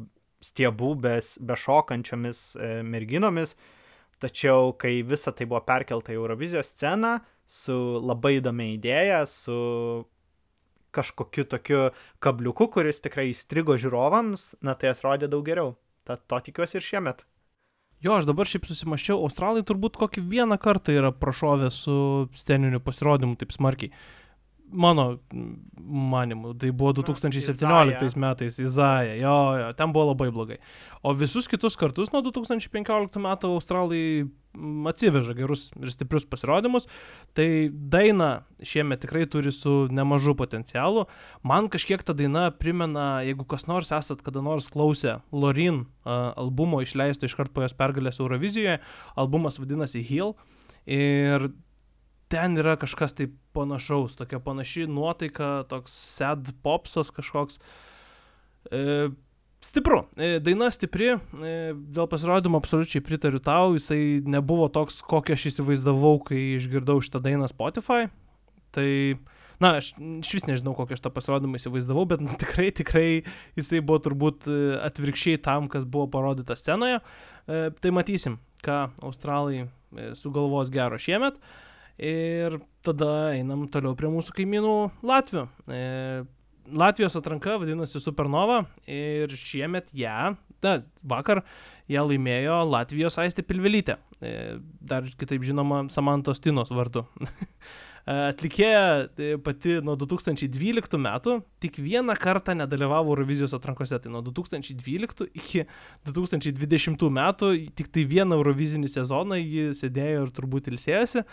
stiebų 0.44 0.96
bes, 1.04 1.36
bešokančiomis 1.40 2.42
e, 2.58 2.72
merginomis. 2.88 3.54
Tačiau, 4.24 4.74
kai 4.80 5.02
visa 5.06 5.34
tai 5.36 5.48
buvo 5.50 5.62
perkelta 5.68 6.14
į 6.14 6.18
Eurovizijos 6.18 6.72
sceną 6.74 7.18
su 7.50 7.76
labai 8.02 8.38
įdomia 8.40 8.72
idėja, 8.74 9.22
su 9.30 9.56
kažkokiu 10.94 11.46
tokiu 11.50 11.84
kabliuku, 12.24 12.70
kuris 12.74 13.02
tikrai 13.04 13.30
įstrigo 13.32 13.76
žiūrovams, 13.82 14.54
na 14.66 14.78
tai 14.80 14.94
atrodė 14.94 15.30
daug 15.32 15.46
geriau. 15.48 15.74
Tad 16.08 16.26
to 16.30 16.40
tikiuosi 16.48 16.80
ir 16.80 16.86
šiemet. 16.86 17.24
Jo, 18.04 18.18
aš 18.20 18.26
dabar 18.28 18.50
šiaip 18.50 18.66
susimaščiau, 18.68 19.22
australai 19.24 19.62
turbūt 19.64 19.96
kokį 19.96 20.26
vieną 20.28 20.58
kartą 20.60 20.92
yra 20.92 21.14
prašovę 21.16 21.70
su 21.72 21.94
sceniniu 22.36 22.82
pasirodymu 22.84 23.38
taip 23.40 23.54
smarkiai 23.56 23.94
mano 24.74 25.20
manimu, 25.78 26.54
tai 26.60 26.72
buvo 26.72 26.94
2017 26.94 27.58
Izaja. 27.58 28.12
metais 28.16 28.60
Izaja, 28.60 29.16
jo, 29.16 29.38
jo, 29.60 29.72
ten 29.78 29.94
buvo 29.94 30.12
labai 30.12 30.32
blogai. 30.32 30.58
O 31.04 31.14
visus 31.14 31.48
kitus 31.48 31.78
kartus 31.80 32.12
nuo 32.14 32.24
2015 32.26 33.22
metų 33.22 33.54
australai 33.54 34.04
atsiveža 34.90 35.34
gerus 35.38 35.72
ir 35.82 35.92
stiprius 35.94 36.26
pasirodymus, 36.30 36.86
tai 37.34 37.70
daina 37.74 38.44
šiemet 38.62 39.02
tikrai 39.02 39.26
turi 39.30 39.52
su 39.52 39.88
nemažu 39.92 40.36
potencialu. 40.38 41.08
Man 41.44 41.70
kažkiek 41.74 42.04
ta 42.06 42.14
daina 42.18 42.50
primena, 42.52 43.24
jeigu 43.26 43.48
kas 43.50 43.68
nors 43.70 43.92
esat 43.96 44.22
kada 44.26 44.44
nors 44.46 44.70
klausę 44.74 45.20
Lorin 45.32 45.86
albumo 46.06 46.84
išleisto 46.86 47.26
iškart 47.30 47.54
po 47.54 47.66
jos 47.66 47.74
pergalės 47.78 48.22
Eurovizijoje, 48.22 48.80
albumas 49.16 49.60
vadinasi 49.62 50.06
Heal. 50.06 50.36
Ir 50.86 51.50
ten 52.34 52.58
yra 52.58 52.74
kažkas 52.82 53.14
tai 53.14 53.28
panašaus, 53.54 54.18
tokia 54.18 54.40
panaši 54.42 54.88
nuotaika, 54.90 55.68
toks 55.70 55.94
sad 55.94 56.50
popsas 56.66 57.12
kažkoks. 57.14 57.60
E, 58.72 59.10
stipru, 59.62 60.04
e, 60.18 60.40
daina 60.42 60.72
stipri, 60.74 61.12
e, 61.14 61.54
dėl 61.76 62.08
pasirodymo 62.10 62.58
absoliučiai 62.58 63.04
pritariu 63.06 63.42
tau, 63.44 63.76
jisai 63.78 64.24
nebuvo 64.26 64.66
toks, 64.74 65.04
kokį 65.06 65.36
aš 65.36 65.46
įsivaizdavau, 65.52 66.18
kai 66.26 66.42
išgirdau 66.58 67.04
šitą 67.06 67.22
dainą 67.22 67.50
Spotify. 67.52 68.08
Tai, 68.74 68.88
na, 69.62 69.76
aš 69.78 69.92
iš 70.00 70.32
vis 70.40 70.48
nežinau, 70.50 70.74
kokį 70.80 70.98
aš 70.98 71.04
tą 71.06 71.12
pasirodymą 71.14 71.62
įsivaizdavau, 71.62 72.08
bet 72.10 72.24
tikrai, 72.42 72.72
tikrai 72.74 73.10
jisai 73.60 73.84
buvo 73.84 74.00
turbūt 74.08 74.50
e, 74.50 74.58
atvirkščiai 74.90 75.44
tam, 75.46 75.70
kas 75.70 75.86
buvo 75.86 76.10
parodyta 76.16 76.58
scenoje. 76.58 77.04
E, 77.46 77.68
tai 77.78 77.94
matysim, 77.94 78.40
ką 78.66 78.88
australai 79.06 79.68
e, 79.68 79.68
sugalvos 80.18 80.74
gero 80.74 80.98
šiemet. 80.98 81.38
E, 81.38 81.63
Ir 82.02 82.58
tada 82.86 83.34
einam 83.36 83.68
toliau 83.70 83.94
prie 83.98 84.10
mūsų 84.10 84.34
kaimynų 84.40 84.78
Latvių. 85.06 85.46
E, 85.70 85.82
Latvijos 86.74 87.18
atranka 87.20 87.60
vadinasi 87.62 88.02
Supernova 88.02 88.64
ir 88.90 89.34
šiemet 89.38 89.92
ją, 89.94 90.34
na, 90.64 90.74
vakar 91.04 91.44
ją 91.92 92.06
laimėjo 92.08 92.64
Latvijos 92.72 93.20
Aistė 93.22 93.46
Pilvelytė. 93.46 94.00
E, 94.24 94.34
dar 94.82 95.06
kitaip 95.20 95.46
žinoma 95.46 95.84
Samantos 95.94 96.42
Tinos 96.44 96.74
vardu. 96.74 97.06
Atlikėja 98.04 99.08
e, 99.16 99.28
pati 99.40 99.78
nuo 99.80 99.94
2012 99.96 100.98
metų 101.00 101.38
tik 101.64 101.78
vieną 101.80 102.18
kartą 102.20 102.52
nedalyvavo 102.60 103.14
Eurovizijos 103.14 103.54
atrankose. 103.56 103.96
Tai 104.04 104.12
nuo 104.12 104.20
2012 104.26 105.30
iki 105.32 105.64
2020 106.10 107.08
metų 107.16 107.52
tik 107.80 107.92
tai 107.96 108.04
vieną 108.10 108.36
Eurovizinį 108.36 108.92
sezoną 108.92 109.38
ji 109.40 109.70
sėdėjo 109.80 110.26
ir 110.26 110.34
turbūt 110.36 110.68
ilsėjosi. 110.74 111.24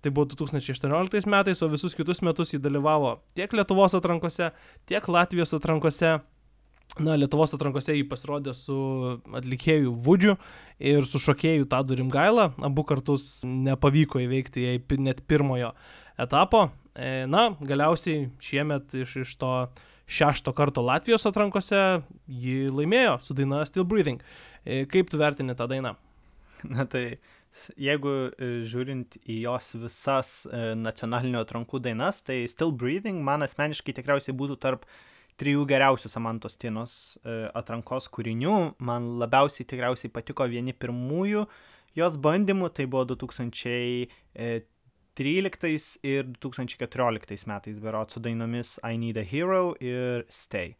Tai 0.00 0.12
buvo 0.14 0.30
2018 0.30 1.26
metais, 1.28 1.60
o 1.60 1.68
visus 1.68 1.96
kitus 1.98 2.22
metus 2.24 2.54
jį 2.54 2.60
dalyvavo 2.62 3.18
tiek 3.36 3.50
Lietuvos 3.52 3.96
atrankose, 3.98 4.52
tiek 4.88 5.08
Latvijos 5.10 5.52
atrankose. 5.58 6.20
Na, 6.98 7.14
Lietuvos 7.18 7.52
atrankose 7.54 7.94
jį 7.94 8.06
pasirodė 8.10 8.54
su 8.54 8.76
atlikėjų 9.34 9.92
Vudžiu 10.06 10.36
ir 10.78 11.06
su 11.06 11.20
šokėjų 11.22 11.66
Tadu 11.70 11.98
Rimgaila. 11.98 12.48
Abu 12.66 12.86
kartus 12.86 13.42
nepavyko 13.46 14.22
įveikti 14.24 14.64
jai 14.64 14.78
net 14.98 15.22
pirmojo 15.30 15.74
etapo. 16.20 16.68
E, 16.94 17.26
na, 17.30 17.50
galiausiai 17.60 18.28
šiemet 18.42 18.94
iš, 18.94 19.16
iš 19.24 19.34
to 19.40 19.52
šešto 20.10 20.52
karto 20.58 20.82
Latvijos 20.82 21.26
atrankose 21.28 22.00
jį 22.26 22.70
laimėjo 22.74 23.18
su 23.22 23.36
daina 23.38 23.62
Still 23.68 23.86
Breathing. 23.88 24.22
E, 24.64 24.84
kaip 24.90 25.10
tu 25.10 25.20
vertini 25.20 25.54
tą 25.56 25.68
dainą? 25.70 25.94
Na 26.76 26.84
tai, 26.90 27.20
jeigu 27.80 28.14
e, 28.32 28.50
žiūrint 28.70 29.20
į 29.22 29.38
jos 29.44 29.70
visas 29.80 30.32
nacionalinio 30.76 31.44
atrankų 31.44 31.80
dainas, 31.86 32.24
tai 32.26 32.42
Still 32.50 32.74
Breathing 32.74 33.22
man 33.26 33.46
asmeniškai 33.46 33.94
tikriausiai 33.96 34.36
būtų 34.36 34.58
tarp 34.60 34.84
trijų 35.40 35.62
geriausių 35.70 36.10
Samantos 36.12 36.58
Tinos 36.60 36.94
atrankos 37.56 38.10
kūrinių. 38.12 38.74
Man 38.84 39.14
labiausiai 39.22 39.64
tikriausiai 39.64 40.12
patiko 40.12 40.44
vieni 40.50 40.74
pirmųjų 40.76 41.46
jos 41.96 42.18
bandymų, 42.20 42.68
tai 42.76 42.84
buvo 42.90 43.06
2000 43.14 44.66
2013 45.16 45.98
ir 46.06 46.30
2014 46.42 47.46
metais 47.46 47.80
berot 47.80 48.10
su 48.10 48.20
dainomis 48.20 48.78
I 48.82 48.96
Need 48.98 49.16
a 49.16 49.24
Hero 49.24 49.74
ir 49.80 50.24
Stay. 50.28 50.76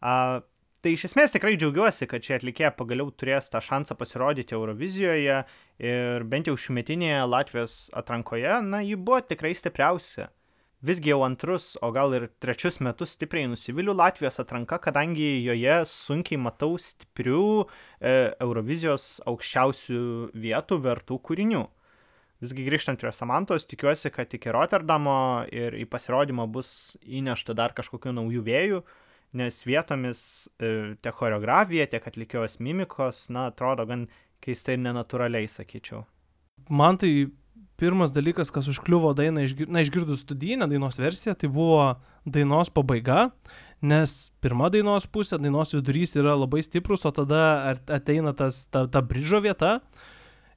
Uh, 0.00 0.40
tai 0.80 0.94
iš 0.96 1.10
esmės 1.10 1.34
tikrai 1.34 1.56
džiaugiuosi, 1.60 2.08
kad 2.08 2.24
šie 2.24 2.38
atlikėjai 2.38 2.72
pagaliau 2.76 3.12
turės 3.12 3.50
tą 3.52 3.60
šansą 3.60 3.96
pasirodyti 4.00 4.56
Eurovizijoje 4.56 5.42
ir 5.84 6.24
bent 6.24 6.48
jau 6.48 6.56
šiumetinėje 6.56 7.24
Latvijos 7.28 7.78
atrankoje, 7.96 8.60
na, 8.64 8.80
ji 8.84 8.96
buvo 8.96 9.20
tikrai 9.20 9.52
stipriausia. 9.56 10.30
Visgi 10.80 11.10
jau 11.12 11.18
antrus, 11.26 11.74
o 11.84 11.90
gal 11.92 12.14
ir 12.16 12.30
trečius 12.40 12.78
metus 12.80 13.12
stipriai 13.12 13.50
nusiviliu 13.52 13.92
Latvijos 13.92 14.40
atranka, 14.40 14.78
kadangi 14.80 15.42
joje 15.44 15.82
sunkiai 15.84 16.40
matau 16.40 16.78
stiprių 16.80 17.42
e, 17.60 18.14
Eurovizijos 18.40 19.18
aukščiausių 19.28 20.00
vietų 20.32 20.78
vertų 20.86 21.20
kūrinių. 21.28 21.66
Visgi 22.40 22.64
grįžtant 22.64 23.00
prie 23.00 23.12
Samantos, 23.12 23.66
tikiuosi, 23.68 24.08
kad 24.14 24.32
iki 24.32 24.52
Rotterdamo 24.54 25.44
ir 25.52 25.76
į 25.76 25.84
pasirodymą 25.92 26.46
bus 26.48 26.96
įnešta 27.04 27.52
dar 27.56 27.74
kažkokių 27.76 28.14
naujų 28.16 28.44
vėjų, 28.46 28.78
nes 29.36 29.58
vietomis 29.68 30.22
e, 30.56 30.96
tiek 31.04 31.18
choreografija, 31.18 31.86
tiek 31.92 32.06
atlikėjos 32.08 32.56
mimikos, 32.64 33.26
na, 33.34 33.50
atrodo 33.52 33.84
gan 33.90 34.06
keistai 34.40 34.78
ir 34.78 34.84
nenatūraliai, 34.86 35.50
sakyčiau. 35.52 36.06
Man 36.72 36.96
tai 37.00 37.28
pirmas 37.80 38.12
dalykas, 38.12 38.52
kas 38.52 38.68
užkliuvo 38.72 39.12
dainą, 39.16 39.44
išgir... 39.44 39.68
na, 39.68 39.82
išgirdus 39.84 40.24
studijinę 40.24 40.68
dainos 40.70 40.98
versiją, 41.00 41.34
tai 41.36 41.50
buvo 41.52 41.98
dainos 42.24 42.72
pabaiga, 42.72 43.30
nes 43.80 44.30
pirma 44.44 44.68
dainos 44.72 45.08
pusė, 45.08 45.38
dainos 45.40 45.74
vidurys 45.76 46.16
yra 46.20 46.36
labai 46.36 46.64
stiprus, 46.64 47.06
o 47.08 47.12
tada 47.16 47.76
ateina 47.88 48.34
tas, 48.36 48.64
ta, 48.72 48.86
ta 48.88 49.04
bridžo 49.04 49.40
vieta. 49.44 49.78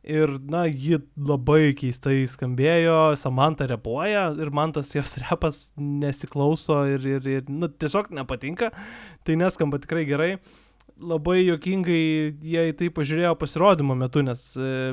Ir, 0.04 0.34
na, 0.52 0.66
ji 0.68 0.98
labai 1.16 1.72
keistai 1.80 2.26
skambėjo, 2.28 3.16
Samantha 3.16 3.70
repuoja 3.70 4.26
ir 4.36 4.50
man 4.52 4.74
tas 4.76 4.92
jos 4.92 5.16
repas 5.24 5.70
nesiklauso 5.80 6.82
ir, 6.92 7.06
ir, 7.08 7.30
ir 7.38 7.48
nu, 7.48 7.70
tiesiog 7.72 8.12
nepatinka, 8.12 8.74
tai 9.24 9.38
neskamba 9.40 9.80
tikrai 9.80 10.04
gerai. 10.10 10.34
Labai 11.00 11.40
jokingai 11.46 12.02
jie 12.44 12.66
į 12.70 12.76
tai 12.78 12.90
pažiūrėjo 12.94 13.32
pasirodymo 13.40 13.96
metu, 13.98 14.22
nes 14.28 14.44
e, 14.60 14.92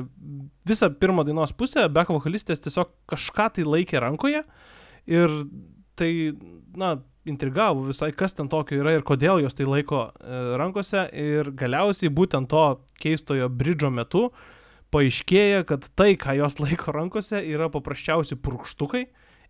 visą 0.67 0.89
pirmą 0.97 1.27
dainos 1.27 1.51
pusę 1.53 1.83
back 1.93 2.09
vokalistės 2.09 2.63
tiesiog 2.63 2.89
kažką 3.11 3.51
tai 3.57 3.67
laikė 3.67 4.01
rankoje 4.01 4.41
ir 5.11 5.35
tai, 5.99 6.11
na, 6.79 6.95
intrigavo 7.27 7.83
visai, 7.85 8.09
kas 8.17 8.33
ten 8.33 8.49
tokio 8.49 8.79
yra 8.81 8.95
ir 8.95 9.05
kodėl 9.05 9.43
jos 9.43 9.53
tai 9.59 9.67
laiko 9.67 10.07
e, 10.07 10.39
rankose 10.57 11.05
ir 11.11 11.51
galiausiai 11.57 12.09
būtent 12.09 12.49
to 12.49 12.65
keistojo 13.03 13.51
bridžo 13.51 13.91
metu 13.93 14.29
paaiškėja, 14.91 15.65
kad 15.69 15.87
tai, 15.97 16.13
ką 16.19 16.35
jos 16.39 16.59
laiko 16.61 16.93
rankose, 16.95 17.39
yra 17.39 17.69
paprasčiausi 17.71 18.37
purkštukai 18.39 19.05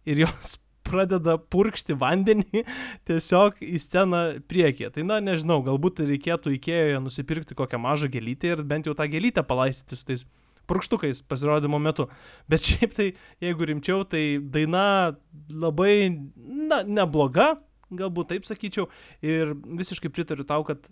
ir 0.10 0.26
jos 0.26 0.58
pradeda 0.88 1.38
purkšti 1.38 1.96
vandenį 1.98 2.64
tiesiog 3.08 3.62
į 3.64 3.80
sceną 3.80 4.22
priekyje. 4.50 4.90
Tai 4.96 5.08
na, 5.08 5.20
nežinau, 5.24 5.62
galbūt 5.66 6.02
reikėtų 6.08 6.56
įkėjoje 6.58 7.02
nusipirkti 7.06 7.58
kokią 7.58 7.80
mažą 7.82 8.10
gelytę 8.12 8.56
ir 8.56 8.64
bent 8.68 8.90
jau 8.90 8.96
tą 8.98 9.06
gelytę 9.12 9.46
palaistyti 9.48 10.00
su 10.00 10.08
tais 10.10 10.26
purkštukais 10.70 11.22
pasirodymo 11.30 11.80
metu. 11.82 12.08
Bet 12.50 12.66
šiaip 12.66 12.96
tai, 12.98 13.12
jeigu 13.44 13.68
rimčiau, 13.70 14.06
tai 14.08 14.40
daina 14.42 15.18
labai, 15.50 16.10
na, 16.38 16.82
nebloga, 16.88 17.54
galbūt 17.92 18.32
taip 18.32 18.48
sakyčiau, 18.48 18.88
ir 19.26 19.54
visiškai 19.82 20.12
pritariu 20.14 20.48
tau, 20.48 20.64
kad 20.68 20.88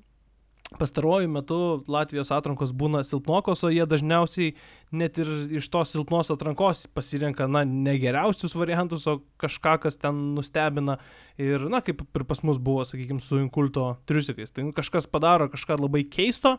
pastaruoju 0.77 1.29
metu 1.31 1.57
Latvijos 1.89 2.29
atrankos 2.33 2.71
būna 2.75 3.01
silpnokos, 3.07 3.63
o 3.65 3.71
jie 3.73 3.85
dažniausiai 3.89 4.51
net 4.93 5.17
ir 5.21 5.31
iš 5.57 5.69
tos 5.73 5.93
silpnos 5.95 6.29
atrankos 6.33 6.85
pasirenka, 6.93 7.47
na, 7.49 7.63
negeriausius 7.65 8.53
variantus, 8.57 9.07
o 9.09 9.19
kažką, 9.41 9.79
kas 9.85 9.97
ten 9.97 10.19
nustebina. 10.37 10.99
Ir, 11.41 11.65
na, 11.71 11.81
kaip 11.85 12.03
ir 12.05 12.27
pas 12.29 12.43
mus 12.45 12.61
buvo, 12.61 12.85
sakykime, 12.85 13.23
su 13.23 13.41
inkulto 13.41 13.95
triusikais. 14.09 14.53
Tai 14.53 14.67
nu, 14.67 14.75
kažkas 14.77 15.09
padaro 15.09 15.49
kažką 15.49 15.79
labai 15.79 16.03
keisto, 16.05 16.57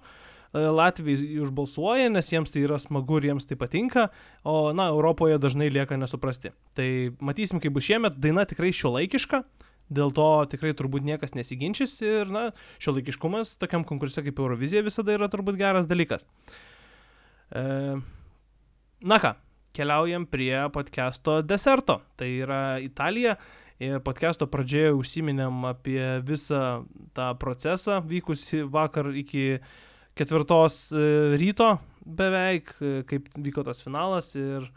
e, 0.51 0.59
Latvijai 0.59 1.39
užbalsuoja, 1.45 2.11
nes 2.11 2.35
jiems 2.35 2.51
tai 2.51 2.67
yra 2.67 2.81
smagu 2.83 3.21
ir 3.21 3.31
jiems 3.31 3.47
tai 3.47 3.59
patinka, 3.61 4.09
o, 4.43 4.73
na, 4.75 4.91
Europoje 4.91 5.39
dažnai 5.39 5.71
lieka 5.71 6.01
nesuprasti. 6.01 6.51
Tai 6.75 6.91
matysim, 7.23 7.63
kaip 7.63 7.79
bus 7.79 7.87
šiemet, 7.87 8.19
daina 8.19 8.49
tikrai 8.49 8.75
šiuolaikiška, 8.75 9.45
Dėl 9.91 10.13
to 10.15 10.27
tikrai 10.53 10.71
turbūt 10.79 11.03
niekas 11.03 11.35
nesiginčys 11.35 11.97
ir, 12.07 12.31
na, 12.31 12.51
šio 12.79 12.95
laikiškumas 12.95 13.57
tokiam 13.59 13.83
konkurse 13.87 14.23
kaip 14.23 14.39
Eurovizija 14.39 14.85
visada 14.87 15.17
yra 15.17 15.27
turbūt 15.33 15.59
geras 15.59 15.89
dalykas. 15.91 16.23
E, 17.51 17.63
na 19.03 19.19
ką, 19.19 19.35
keliaujam 19.75 20.29
prie 20.31 20.55
podcast'o 20.75 21.41
deserto. 21.43 22.01
Tai 22.17 22.29
yra 22.31 22.63
Italija. 22.83 23.37
Ir 23.81 24.03
podcast'o 24.05 24.45
pradžioje 24.53 24.93
užsiminėm 24.93 25.65
apie 25.71 26.21
visą 26.29 26.85
tą 27.17 27.31
procesą 27.41 28.03
vykusi 28.05 28.61
vakar 28.69 29.09
iki 29.17 29.57
ketvirtos 30.19 30.91
e, 30.93 31.05
ryto 31.41 31.79
beveik, 32.05 32.75
e, 32.77 33.01
kaip 33.09 33.31
vyko 33.41 33.65
tas 33.65 33.81
finalas. 33.81 34.35
Ir 34.37 34.69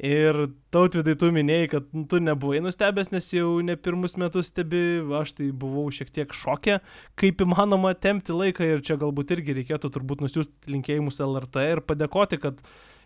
Ir 0.00 0.46
tautvidai 0.72 1.12
tu 1.20 1.28
minėjai, 1.28 1.66
kad 1.74 1.88
tu 2.08 2.18
nebuvai 2.24 2.62
nustebęs, 2.64 3.10
nes 3.12 3.26
jau 3.34 3.58
ne 3.60 3.74
pirmus 3.76 4.14
metus 4.16 4.48
stebi, 4.48 5.02
aš 5.18 5.34
tai 5.36 5.50
buvau 5.52 5.90
šiek 5.92 6.08
tiek 6.16 6.32
šokė, 6.32 6.78
kaip 7.20 7.42
įmanoma 7.44 7.92
temti 7.92 8.32
laiką 8.32 8.64
ir 8.64 8.80
čia 8.86 8.96
galbūt 9.02 9.34
irgi 9.36 9.58
reikėtų 9.58 9.90
turbūt 9.92 10.24
nusiųsti 10.24 10.72
linkėjimus 10.72 11.20
LRT 11.20 11.66
ir 11.74 11.82
padėkoti, 11.84 12.40
kad 12.40 12.62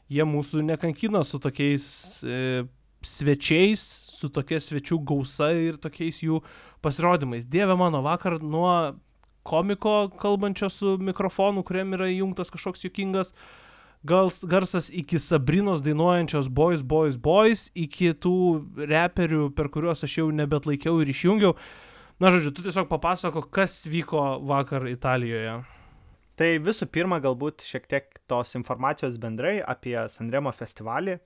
jie 0.06 0.22
mūsų 0.28 0.62
nekankina 0.68 1.24
su 1.26 1.40
tokiais 1.42 1.88
e, 2.22 2.62
svečiais, 3.02 3.82
su 4.14 4.30
tokia 4.30 4.62
svečių 4.62 5.00
gausa 5.02 5.50
ir 5.50 5.82
tokiais 5.82 6.22
jų 6.22 6.44
pasirodymais. 6.84 7.50
Dieve 7.50 7.74
mano, 7.80 8.04
vakar 8.06 8.38
nuo 8.38 8.94
komiko 9.42 10.12
kalbančio 10.20 10.70
su 10.70 10.94
mikrofonu, 11.02 11.66
kuriam 11.66 11.92
yra 11.98 12.06
įjungtas 12.12 12.54
kažkoks 12.54 12.86
juokingas, 12.86 13.34
gals, 14.04 14.44
garsas 14.44 14.90
iki 14.92 15.18
Sabrinos 15.18 15.82
dainuojančios 15.84 16.48
Boys, 16.48 16.82
Boys, 16.82 17.16
Boys, 17.16 17.70
iki 17.74 18.12
tų 18.14 18.36
reperių, 18.78 19.50
per 19.56 19.68
kuriuos 19.72 20.04
aš 20.06 20.18
jau 20.20 20.30
nebetlaikiau 20.32 21.00
ir 21.02 21.08
išjungiau. 21.12 21.54
Na, 22.22 22.30
žodžiu, 22.30 22.50
tu 22.54 22.60
tiesiog 22.66 22.86
papasako, 22.90 23.42
kas 23.50 23.86
vyko 23.90 24.40
vakar 24.46 24.86
Italijoje. 24.86 25.62
Tai 26.38 26.50
visų 26.62 26.86
pirma, 26.90 27.20
galbūt 27.22 27.62
šiek 27.62 27.86
tiek 27.90 28.04
tos 28.30 28.54
informacijos 28.58 29.18
bendrai 29.22 29.60
apie 29.62 29.96
Sanremo 30.10 30.52
festivalį. 30.54 31.18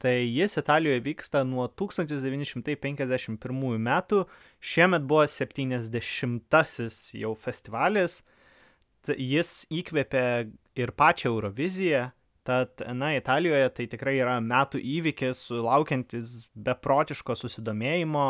Tai 0.00 0.14
jis 0.16 0.56
Italijoje 0.56 1.00
vyksta 1.04 1.44
nuo 1.44 1.68
1951 1.68 3.82
metų, 3.84 4.24
šiemet 4.64 5.04
buvo 5.04 5.26
70-asis 5.28 7.12
jau 7.20 7.34
festivalis, 7.36 8.24
jis 9.08 9.66
įkvėpė 9.68 10.50
ir 10.80 10.94
pačią 10.96 11.30
Euroviziją. 11.32 12.08
Tad, 12.48 12.80
na, 12.96 13.12
Italijoje 13.18 13.68
tai 13.76 13.86
tikrai 13.92 14.16
yra 14.16 14.38
metų 14.40 14.80
įvykis, 14.80 15.42
sulaukiantis 15.50 16.32
beprotiško 16.56 17.36
susidomėjimo, 17.36 18.24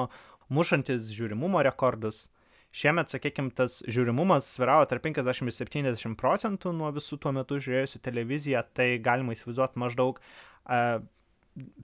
mušantis 0.51 1.13
žiūrimumo 1.15 1.63
rekordus. 1.65 2.25
Šiemet, 2.75 3.11
sakykime, 3.11 3.51
tas 3.55 3.81
žiūrimumas 3.91 4.47
sviravo 4.51 4.85
tarp 4.91 5.07
50 5.07 5.47
ir 5.47 5.55
70 5.57 6.19
procentų 6.19 6.75
nuo 6.75 6.91
visų 6.95 7.19
tuo 7.23 7.33
metu 7.35 7.59
žiūrėjusių 7.63 8.03
televiziją, 8.03 8.63
tai 8.75 8.93
galima 9.03 9.35
įsivaizduoti 9.35 9.83
maždaug 9.83 10.21
uh, 10.21 11.01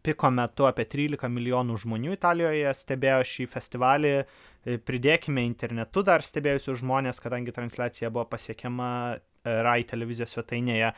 piko 0.02 0.31
metu 0.31 0.66
apie 0.68 0.87
13 0.88 1.31
milijonų 1.33 1.79
žmonių 1.83 2.14
Italijoje 2.16 2.72
stebėjo 2.79 3.22
šį 3.33 3.46
festivalį, 3.50 4.12
pridėkime 4.87 5.44
internetu 5.46 6.05
dar 6.07 6.24
stebėjusius 6.26 6.81
žmonės, 6.83 7.20
kadangi 7.22 7.55
transliacija 7.55 8.11
buvo 8.14 8.26
pasiekiama 8.31 8.90
RAI 9.46 9.87
televizijos 9.88 10.35
svetainėje. 10.35 10.90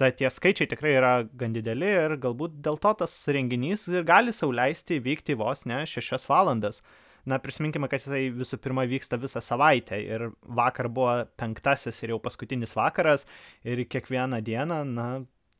Tad 0.00 0.16
tie 0.18 0.30
skaičiai 0.32 0.70
tikrai 0.70 0.96
yra 0.96 1.12
gan 1.38 1.52
dideli 1.54 1.90
ir 1.92 2.16
galbūt 2.20 2.58
dėl 2.64 2.78
to 2.80 2.92
tas 3.02 3.14
renginys 3.28 3.86
gali 4.08 4.32
sauliaisti 4.32 4.98
vykti 5.04 5.36
vos 5.38 5.66
ne 5.68 5.82
6 5.86 6.28
valandas. 6.30 6.80
Na, 7.28 7.38
prisiminkime, 7.38 7.86
kad 7.86 8.02
jisai 8.02 8.32
visų 8.34 8.58
pirma 8.58 8.82
vyksta 8.90 9.14
visą 9.22 9.38
savaitę 9.44 10.00
ir 10.02 10.24
vakar 10.42 10.88
buvo 10.90 11.20
penktasis 11.38 12.02
ir 12.02 12.16
jau 12.16 12.18
paskutinis 12.24 12.74
vakaras 12.74 13.28
ir 13.62 13.84
kiekvieną 13.86 14.40
dieną, 14.42 14.80
na, 14.88 15.06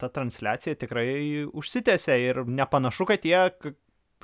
ta 0.02 0.10
transliacija 0.10 0.74
tikrai 0.80 1.46
užsitęsia 1.46 2.18
ir 2.18 2.42
nepanašu, 2.48 3.06
kad 3.06 3.22
jie 3.22 3.44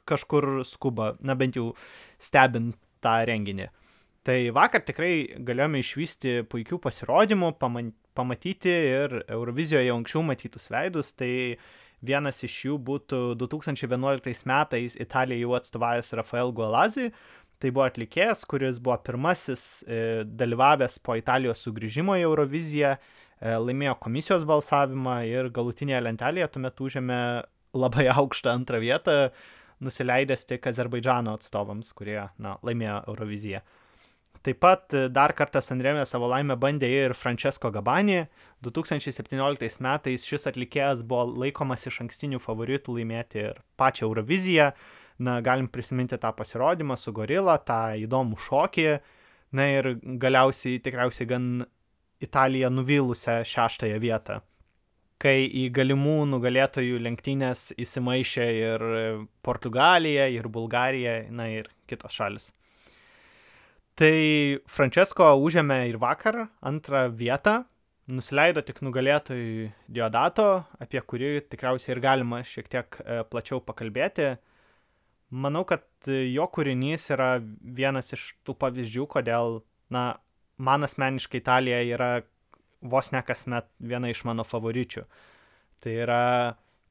kažkur 0.09 0.65
skuba, 0.67 1.13
na 1.21 1.37
bent 1.39 1.59
jau 1.59 1.71
stebint 2.19 2.75
tą 3.05 3.15
renginį. 3.31 3.69
Tai 4.27 4.39
vakar 4.57 4.83
tikrai 4.85 5.13
galėjome 5.47 5.79
išvysti 5.85 6.43
puikių 6.51 6.81
pasirodymų, 6.83 7.53
pamatyti 8.19 8.73
ir 8.73 9.21
Eurovizijoje 9.25 9.95
anksčiau 9.95 10.25
matytus 10.27 10.69
veidus, 10.75 11.15
tai 11.17 11.33
vienas 12.05 12.43
iš 12.47 12.57
jų 12.67 12.79
būtų 12.89 13.21
2011 13.41 14.47
metais 14.49 14.97
Italijai 14.99 15.43
jau 15.43 15.55
atstovavęs 15.59 16.15
Rafael 16.19 16.53
Gualazi, 16.55 17.09
tai 17.59 17.73
buvo 17.75 17.87
atlikėjas, 17.89 18.45
kuris 18.49 18.79
buvo 18.83 18.99
pirmasis 19.03 19.63
e, 19.83 20.25
dalyvavęs 20.25 20.99
po 21.03 21.17
Italijos 21.19 21.63
sugrįžimo 21.67 22.15
į 22.19 22.27
Euroviziją, 22.29 22.95
e, 22.95 23.55
laimėjo 23.59 23.97
komisijos 24.05 24.47
balsavimą 24.49 25.21
ir 25.27 25.51
galutinėje 25.55 26.05
lentelėje 26.07 26.51
tuomet 26.55 26.85
užėmė 26.87 27.23
labai 27.79 28.07
aukštą 28.19 28.55
antrą 28.55 28.83
vietą, 28.83 29.19
nusileidęs 29.83 30.47
tik 30.47 30.71
Azerbaidžano 30.71 31.35
atstovams, 31.39 31.93
kurie 31.99 32.21
na, 32.43 32.57
laimėjo 32.67 33.03
Euroviziją. 33.11 33.63
Taip 34.47 34.61
pat 34.63 34.95
e, 34.95 35.07
dar 35.11 35.35
kartą 35.37 35.61
Sanremė 35.65 36.05
savo 36.07 36.29
laimę 36.31 36.57
bandė 36.61 36.89
ir 36.93 37.15
Francesco 37.19 37.71
Gabani. 37.75 38.23
2017 38.65 39.83
metais 39.85 40.27
šis 40.27 40.49
atlikėjas 40.51 41.05
buvo 41.07 41.27
laikomas 41.45 41.87
iš 41.91 42.03
ankstinių 42.05 42.41
favoritų 42.43 42.99
laimėti 42.99 43.43
ir 43.45 43.63
pačią 43.81 44.07
Euroviziją. 44.09 44.73
Na, 45.19 45.41
galim 45.43 45.67
prisiminti 45.67 46.15
tą 46.23 46.31
pasirodymą 46.39 46.95
su 46.97 47.13
Gorila, 47.13 47.57
tą 47.59 47.97
įdomų 48.05 48.39
šokį. 48.45 48.87
Na 49.59 49.65
ir 49.73 49.95
galiausiai 50.23 50.79
tikriausiai 50.85 51.27
gan 51.27 51.49
Italiją 52.23 52.71
nuvylusią 52.71 53.41
šeštąją 53.47 53.99
vietą. 54.03 54.41
kai 55.19 55.49
į 55.51 55.65
galimų 55.75 56.29
nugalėtojų 56.31 57.01
lenktynės 57.03 57.73
įsimaišė 57.75 58.45
ir 58.55 58.85
Portugalija, 59.43 60.29
ir 60.31 60.47
Bulgarija, 60.47 61.25
na 61.35 61.49
ir 61.51 61.67
kitos 61.91 62.15
šalis. 62.15 62.53
Tai 63.99 64.15
Francesco 64.71 65.27
užėmė 65.43 65.81
ir 65.91 65.97
vakar 65.99 66.45
antrą 66.63 67.09
vietą, 67.11 67.65
nusileido 68.07 68.63
tik 68.63 68.79
nugalėtojui 68.87 69.73
Diodato, 69.91 70.63
apie 70.79 71.03
kurį 71.03 71.33
tikriausiai 71.51 71.97
ir 71.97 72.03
galima 72.05 72.39
šiek 72.47 72.71
tiek 72.71 73.01
e, 73.03 73.19
plačiau 73.27 73.59
pakalbėti. 73.65 74.37
Manau, 75.35 75.65
kad 75.67 75.83
jo 76.07 76.47
kūrinys 76.55 77.09
yra 77.11 77.41
vienas 77.61 78.15
iš 78.15 78.31
tų 78.47 78.55
pavyzdžių, 78.63 79.09
kodėl, 79.19 79.59
na, 79.91 80.05
man 80.63 80.87
asmeniškai 80.87 81.43
Italija 81.43 81.83
yra 81.91 82.13
vos 82.81 83.11
ne 83.11 83.25
kasmet 83.27 83.67
viena 83.83 84.15
iš 84.15 84.23
mano 84.29 84.47
favoričių. 84.47 85.05
Tai 85.83 85.99
yra 86.07 86.23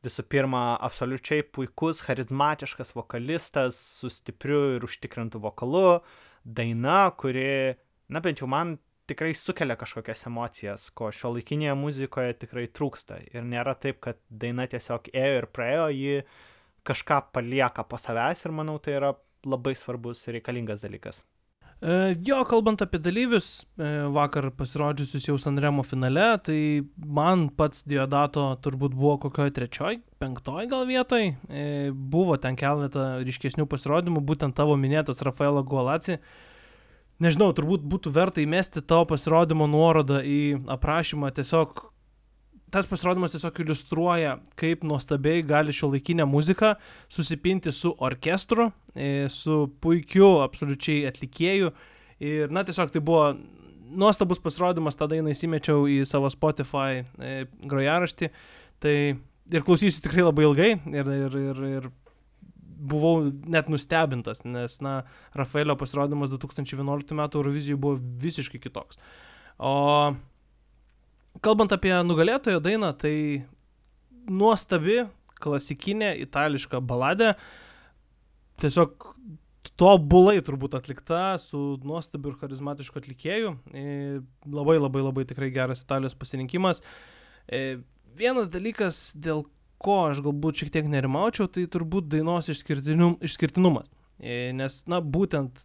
visų 0.04 0.28
pirma 0.28 0.76
absoliučiai 0.84 1.48
puikus, 1.56 2.04
charizmatiškas 2.04 2.94
vokalistas 3.00 3.80
su 4.02 4.12
stipriu 4.12 4.76
ir 4.76 4.86
užtikrintu 4.86 5.40
vokalu, 5.42 6.02
daina, 6.48 7.12
kuri, 7.20 7.76
na 8.10 8.22
bent 8.24 8.42
jau 8.42 8.48
man 8.50 8.78
tikrai 9.08 9.34
sukelia 9.36 9.78
kažkokias 9.80 10.26
emocijas, 10.28 10.90
ko 10.96 11.12
šio 11.16 11.34
laikinėje 11.36 11.76
muzikoje 11.80 12.36
tikrai 12.42 12.68
trūksta. 12.72 13.22
Ir 13.32 13.48
nėra 13.48 13.76
taip, 13.80 14.02
kad 14.04 14.20
daina 14.30 14.68
tiesiog 14.68 15.12
ėjo 15.14 15.42
ir 15.42 15.48
praėjo, 15.54 15.88
ji 15.96 16.22
kažką 16.88 17.22
palieka 17.36 17.84
po 17.88 18.00
savęs 18.00 18.46
ir 18.46 18.56
manau 18.56 18.78
tai 18.84 18.98
yra 19.00 19.14
labai 19.48 19.76
svarbus 19.80 20.26
ir 20.28 20.40
reikalingas 20.40 20.84
dalykas. 20.84 21.22
E, 21.82 22.16
jo, 22.26 22.40
kalbant 22.50 22.82
apie 22.82 22.98
dalyvius, 22.98 23.62
e, 23.78 23.90
vakar 24.10 24.50
pasirodžiusius 24.58 25.28
jau 25.28 25.36
Sanremo 25.38 25.84
finale, 25.86 26.26
tai 26.42 26.60
man 26.98 27.48
pats 27.54 27.84
Diodato 27.86 28.48
turbūt 28.66 28.96
buvo 28.98 29.20
kokioje 29.28 29.54
trečioji, 29.54 30.02
penktoji 30.18 30.72
gal 30.72 30.88
vietoj. 30.90 31.28
E, 31.30 31.68
buvo 31.94 32.40
ten 32.42 32.58
keletą 32.58 33.20
ryškesnių 33.28 33.68
pasirodymų, 33.70 34.26
būtent 34.26 34.58
tavo 34.58 34.74
minėtas 34.74 35.22
Rafaelo 35.22 35.62
Gualaci. 35.62 36.18
Nežinau, 37.22 37.52
turbūt 37.58 37.86
būtų 37.86 38.14
verta 38.14 38.42
įmesti 38.42 38.82
tavo 38.82 39.06
pasirodymo 39.14 39.70
nuorodą 39.70 40.24
į 40.26 40.42
aprašymą 40.74 41.30
tiesiog 41.38 41.86
tas 42.72 42.88
pasirodymas 42.90 43.32
tiesiog 43.36 43.62
iliustruoja, 43.64 44.38
kaip 44.60 44.84
nuostabiai 44.88 45.44
gali 45.48 45.76
šio 45.76 45.92
laikinę 45.94 46.26
muziką 46.28 46.74
susipinti 47.10 47.72
su 47.72 47.94
orkestru, 48.04 48.72
e, 48.96 49.28
su 49.32 49.68
puikiu 49.82 50.42
absoliučiai 50.44 51.06
atlikėju. 51.12 51.72
Ir, 52.20 52.52
na, 52.52 52.66
tiesiog 52.68 52.92
tai 52.92 53.02
buvo 53.04 53.30
nuostabus 53.88 54.42
pasirodymas, 54.44 54.98
tada 55.00 55.16
jinai 55.16 55.36
įsimečiau 55.36 55.88
į 55.88 56.02
savo 56.10 56.32
Spotify 56.34 57.04
e, 57.04 57.46
grojaraštį. 57.64 58.32
Tai 58.84 58.98
ir 59.54 59.64
klausysiu 59.66 60.04
tikrai 60.04 60.26
labai 60.28 60.48
ilgai 60.48 60.72
ir, 60.76 61.14
ir, 61.24 61.40
ir, 61.40 61.64
ir 61.80 61.90
buvau 62.78 63.30
net 63.50 63.72
nustebintas, 63.72 64.44
nes, 64.46 64.80
na, 64.86 65.00
Rafaelio 65.38 65.78
pasirodymas 65.80 66.34
2011 66.36 67.16
m. 67.16 67.24
Eurovizijoje 67.26 67.80
buvo 67.82 67.98
visiškai 67.98 68.60
kitoks. 68.62 69.00
O 69.58 69.74
kalbant 71.44 71.74
apie 71.76 71.94
nugalėtojo 72.06 72.62
dainą, 72.64 72.92
tai 72.98 73.16
nuostabi, 74.28 75.06
klasikinė 75.42 76.14
itališka 76.24 76.82
baladė. 76.84 77.34
Tiesiog 78.62 79.12
tobulai 79.78 80.40
turbūt 80.42 80.78
atlikta 80.78 81.36
su 81.42 81.78
nuostabiu 81.86 82.32
ir 82.32 82.40
charizmatišku 82.42 83.02
atlikėju. 83.02 83.54
E, 83.70 83.84
labai 84.50 84.80
labai 84.80 85.04
labai 85.06 85.28
tikrai 85.30 85.52
geras 85.54 85.84
Italijos 85.84 86.18
pasirinkimas. 86.18 86.82
E, 87.46 87.80
vienas 88.18 88.50
dalykas, 88.54 89.12
dėl 89.14 89.46
ko 89.84 90.08
aš 90.08 90.24
galbūt 90.26 90.64
šiek 90.64 90.74
tiek 90.74 90.90
nerimaučiau, 90.90 91.46
tai 91.52 91.68
turbūt 91.70 92.10
dainos 92.10 92.50
išskirtinum, 92.50 93.20
išskirtinumas. 93.28 93.92
E, 94.18 94.50
nes, 94.58 94.82
na, 94.90 95.04
būtent 95.04 95.62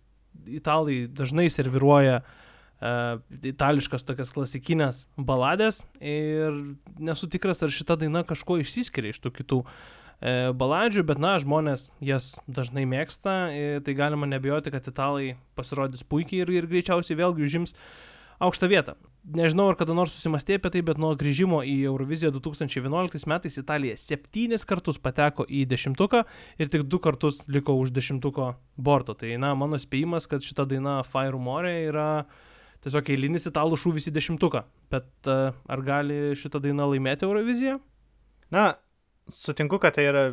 italai 0.53 1.07
dažnai 1.09 1.47
serviruoja 1.53 2.21
uh, 2.21 2.42
itališkas 2.83 4.03
tokias 4.03 4.33
klasikinės 4.35 5.05
baladės 5.17 5.83
ir 6.03 6.57
nesu 6.99 7.29
tikras, 7.31 7.63
ar 7.63 7.71
šita 7.71 7.99
daina 8.01 8.25
kažko 8.27 8.59
išsiskiria 8.63 9.15
iš 9.15 9.21
tų 9.23 9.35
kitų 9.39 9.61
uh, 9.63 10.51
baladžių, 10.59 11.05
bet 11.07 11.23
na, 11.23 11.37
žmonės 11.43 11.91
jas 12.03 12.35
dažnai 12.51 12.87
mėgsta, 12.91 13.37
uh, 13.47 13.79
tai 13.87 13.95
galima 13.99 14.27
nebijoti, 14.27 14.75
kad 14.75 14.89
italai 14.91 15.37
pasirodys 15.59 16.03
puikiai 16.03 16.43
ir, 16.43 16.55
ir 16.59 16.69
greičiausiai 16.71 17.21
vėlgi 17.23 17.47
užims 17.47 17.77
aukštą 18.43 18.67
vietą. 18.67 18.99
Nežinau, 19.23 19.69
ar 19.71 19.77
kada 19.79 19.95
nors 19.95 20.17
susimastė 20.17 20.57
apie 20.59 20.73
tai, 20.75 20.81
bet 20.83 20.99
nuo 20.99 21.13
grįžimo 21.15 21.61
į 21.63 21.77
Euroviziją 21.87 22.33
2011 22.35 23.29
metais 23.31 23.59
Italija 23.61 23.95
septynis 23.95 24.67
kartus 24.67 24.99
pateko 24.99 25.47
į 25.47 25.63
dešimtuką 25.71 26.25
ir 26.59 26.73
tik 26.73 26.89
du 26.91 26.99
kartus 26.99 27.45
liko 27.47 27.79
už 27.79 27.95
dešimtuko 27.95 28.57
borto. 28.75 29.15
Tai, 29.15 29.31
na, 29.39 29.55
mano 29.55 29.79
spėjimas, 29.79 30.27
kad 30.27 30.43
šita 30.43 30.67
daina 30.67 31.05
Fire 31.07 31.39
More 31.39 31.71
yra 31.85 32.09
uh, 32.25 32.41
tiesiog 32.85 33.11
eilinis 33.15 33.49
italų 33.51 33.79
šūvis 33.81 34.09
į 34.11 34.15
dešimtuką. 34.17 34.65
Bet 34.93 35.31
uh, 35.31 35.53
ar 35.71 35.85
gali 35.87 36.21
šitą 36.39 36.61
dainą 36.63 36.89
laimėti 36.93 37.27
Euroviziją? 37.29 37.79
Na, 38.53 38.73
sutinku, 39.33 39.79
kad 39.83 39.97
tai 39.97 40.09
yra 40.11 40.25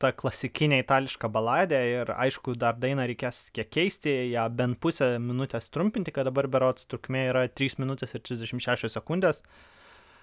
ta 0.00 0.14
klasikinė 0.16 0.80
itališka 0.80 1.28
baladė 1.28 1.80
ir 1.90 2.12
aišku, 2.14 2.54
dar 2.58 2.78
dainą 2.80 3.04
reikės 3.10 3.50
kiek 3.54 3.68
keisti, 3.68 4.14
ją 4.32 4.46
bent 4.56 4.80
pusę 4.80 5.12
minutės 5.20 5.68
trumpinti, 5.72 6.14
kad 6.16 6.28
dabar 6.30 6.48
berots 6.48 6.88
trukmė 6.88 7.26
yra 7.34 7.44
3 7.48 7.76
minutės 7.82 8.16
ir 8.16 8.24
36 8.24 8.88
sekundės. 8.96 9.42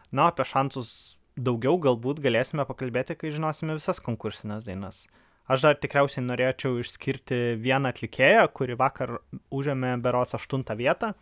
Na, 0.09 0.31
apie 0.31 0.47
šansus 0.47 0.89
daugiau 1.37 1.77
galbūt 1.77 2.23
galėsime 2.23 2.65
pakalbėti, 2.65 3.19
kai 3.19 3.31
žinosime 3.35 3.77
visas 3.77 4.01
konkursinės 4.01 4.65
dainas. 4.65 5.05
Aš 5.47 5.63
dar 5.63 5.77
tikriausiai 5.79 6.25
norėčiau 6.25 6.81
išskirti 6.81 7.37
vieną 7.61 7.93
atlikėją, 7.93 8.47
kuri 8.57 8.75
vakar 8.79 9.19
užėmė 9.53 9.93
berots 10.03 10.35
8 10.35 10.65
vietą 10.75 11.13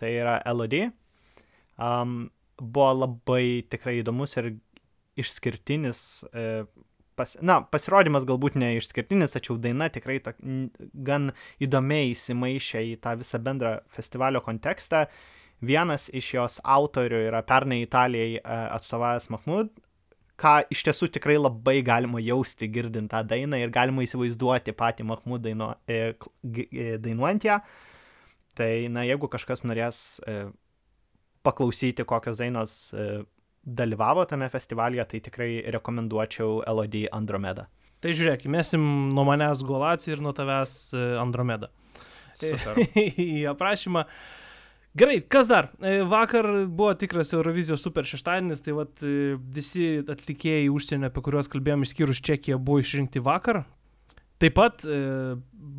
tai 0.00 0.14
yra 0.16 0.40
Elodie. 0.48 0.88
Um, 1.80 2.30
buvo 2.60 2.92
labai 3.06 3.64
tikrai 3.72 4.00
įdomus 4.00 4.36
ir 4.40 4.52
išskirtinis, 5.20 6.00
e, 6.32 6.46
pas, 7.18 7.34
na, 7.44 7.60
pasirodymas 7.72 8.26
galbūt 8.28 8.56
ne 8.60 8.74
išskirtinis, 8.78 9.34
tačiau 9.34 9.58
daina 9.60 9.90
tikrai 9.92 10.20
to, 10.24 10.34
gan 11.08 11.32
įdomiai 11.62 12.12
įsimaišė 12.14 12.84
į 12.92 12.96
tą 13.04 13.16
visą 13.20 13.40
bendrą 13.42 13.78
festivalio 13.92 14.42
kontekstą. 14.44 15.06
Vienas 15.60 16.08
iš 16.16 16.34
jos 16.38 16.56
autorių 16.64 17.26
yra 17.28 17.42
pernai 17.44 17.82
Italijai 17.84 18.38
e, 18.38 18.42
atstovavęs 18.76 19.28
Mahmud, 19.34 19.72
ką 20.40 20.54
iš 20.72 20.86
tiesų 20.88 21.10
tikrai 21.16 21.36
labai 21.36 21.80
galima 21.84 22.20
jausti 22.24 22.68
girdint 22.72 23.10
tą 23.12 23.20
dainą 23.28 23.60
ir 23.60 23.72
galima 23.72 24.06
įsivaizduoti 24.06 24.72
patį 24.76 25.08
Mahmud 25.10 25.44
dainu, 25.44 25.74
e, 25.84 26.14
e, 26.14 26.96
dainuojant 27.00 27.48
ją. 27.48 27.60
E, 27.60 27.89
Tai, 28.58 28.70
na, 28.92 29.04
jeigu 29.06 29.28
kažkas 29.30 29.62
norės 29.64 30.20
e, 30.26 30.40
paklausyti, 31.46 32.06
kokios 32.08 32.40
dainos 32.40 32.74
e, 32.92 33.22
dalyvavo 33.64 34.24
tame 34.28 34.48
festivalyje, 34.50 35.06
tai 35.12 35.20
tikrai 35.28 35.50
rekomenduočiau 35.76 36.62
LOD 36.66 37.04
Andromeda. 37.14 37.68
Tai 38.00 38.14
žiūrėk, 38.16 38.46
mesim 38.48 38.82
nuo 39.14 39.26
manęs 39.28 39.62
Golaci 39.66 40.14
ir 40.14 40.22
nuo 40.24 40.32
tavęs 40.36 40.76
e, 40.96 41.06
Andromeda. 41.20 41.70
Į 43.20 43.50
aprašymą. 43.52 44.06
Gerai, 44.96 45.20
kas 45.22 45.46
dar? 45.46 45.68
E, 45.84 46.00
vakar 46.08 46.48
buvo 46.66 46.94
tikras 46.98 47.34
Eurovizijos 47.36 47.84
super 47.84 48.08
šeštadienis, 48.08 48.64
tai 48.64 48.74
vat, 48.74 49.04
e, 49.04 49.36
visi 49.54 50.00
atlikėjai 50.00 50.70
užsienio, 50.72 51.10
apie 51.12 51.22
kuriuos 51.26 51.50
kalbėjom, 51.52 51.84
išskyrus 51.86 52.22
Čekiją, 52.26 52.58
buvo 52.58 52.80
išrinkti 52.82 53.22
vakar. 53.22 53.62
Taip 54.40 54.56
pat 54.56 54.84
e, 54.88 54.98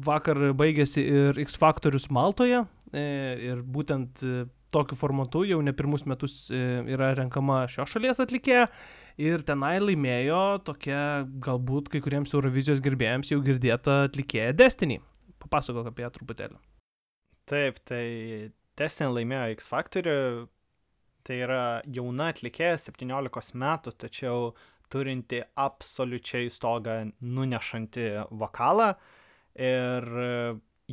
vakar 0.06 0.52
baigėsi 0.58 1.02
ir 1.02 1.40
X 1.42 1.58
Factorius 1.58 2.10
Maltoje 2.14 2.60
e, 2.94 3.06
ir 3.50 3.64
būtent 3.66 4.22
e, 4.22 4.44
tokiu 4.72 4.98
formatu 5.00 5.42
jau 5.50 5.58
ne 5.66 5.74
pirmus 5.76 6.06
metus 6.08 6.46
yra 6.54 7.10
renkama 7.18 7.64
šios 7.72 7.92
šalies 7.92 8.22
atlikėja 8.24 8.68
ir 9.20 9.44
tenai 9.48 9.80
laimėjo 9.82 10.62
tokia 10.68 11.02
galbūt 11.44 11.90
kai 11.92 12.04
kuriems 12.06 12.32
Eurovizijos 12.38 12.84
gerbėjams 12.86 13.34
jau 13.34 13.42
girdėta 13.44 14.06
atlikėja 14.06 14.54
Destiny. 14.56 15.02
Papasakok 15.42 15.90
apie 15.90 16.06
ją 16.06 16.12
truputėlį. 16.16 16.62
Taip, 17.50 17.82
tai 17.90 18.06
Destiny 18.80 19.12
laimėjo 19.18 19.58
X 19.58 19.68
Factorių, 19.68 20.18
tai 21.28 21.42
yra 21.44 21.64
jauna 21.90 22.30
atlikėja 22.32 22.78
17 22.86 23.58
metų, 23.60 23.98
tačiau 24.06 24.54
turinti 24.92 25.42
absoliučiai 25.64 26.52
stogą 26.54 26.98
nunešanti 27.22 28.10
vokalą 28.44 28.92
ir 29.56 30.08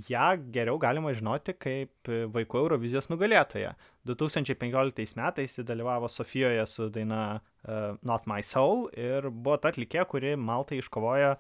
ją 0.09 0.27
geriau 0.55 0.79
galima 0.79 1.13
žinoti 1.17 1.55
kaip 1.59 2.11
vaikų 2.35 2.61
Eurovizijos 2.63 3.09
nugalėtoja. 3.11 3.75
2015 4.07 5.19
metais 5.19 5.59
ji 5.59 5.65
dalyvavo 5.67 6.09
Sofijoje 6.09 6.67
su 6.71 6.89
daina 6.95 7.41
uh, 7.41 7.99
Not 8.03 8.27
My 8.31 8.43
Soul 8.47 8.89
ir 8.95 9.31
buvo 9.31 9.59
ta 9.59 9.73
atlikėja, 9.73 10.07
kuri 10.09 10.37
Maltai 10.37 10.79
iškovojo 10.83 11.35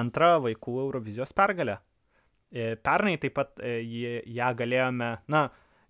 antrą 0.00 0.36
vaikų 0.46 0.76
Eurovizijos 0.86 1.34
pergalę. 1.36 1.80
E, 2.50 2.74
pernai 2.82 3.16
taip 3.22 3.36
pat 3.36 3.60
e, 3.62 3.78
ją 4.26 4.48
galėjome, 4.58 5.10
na, 5.30 5.44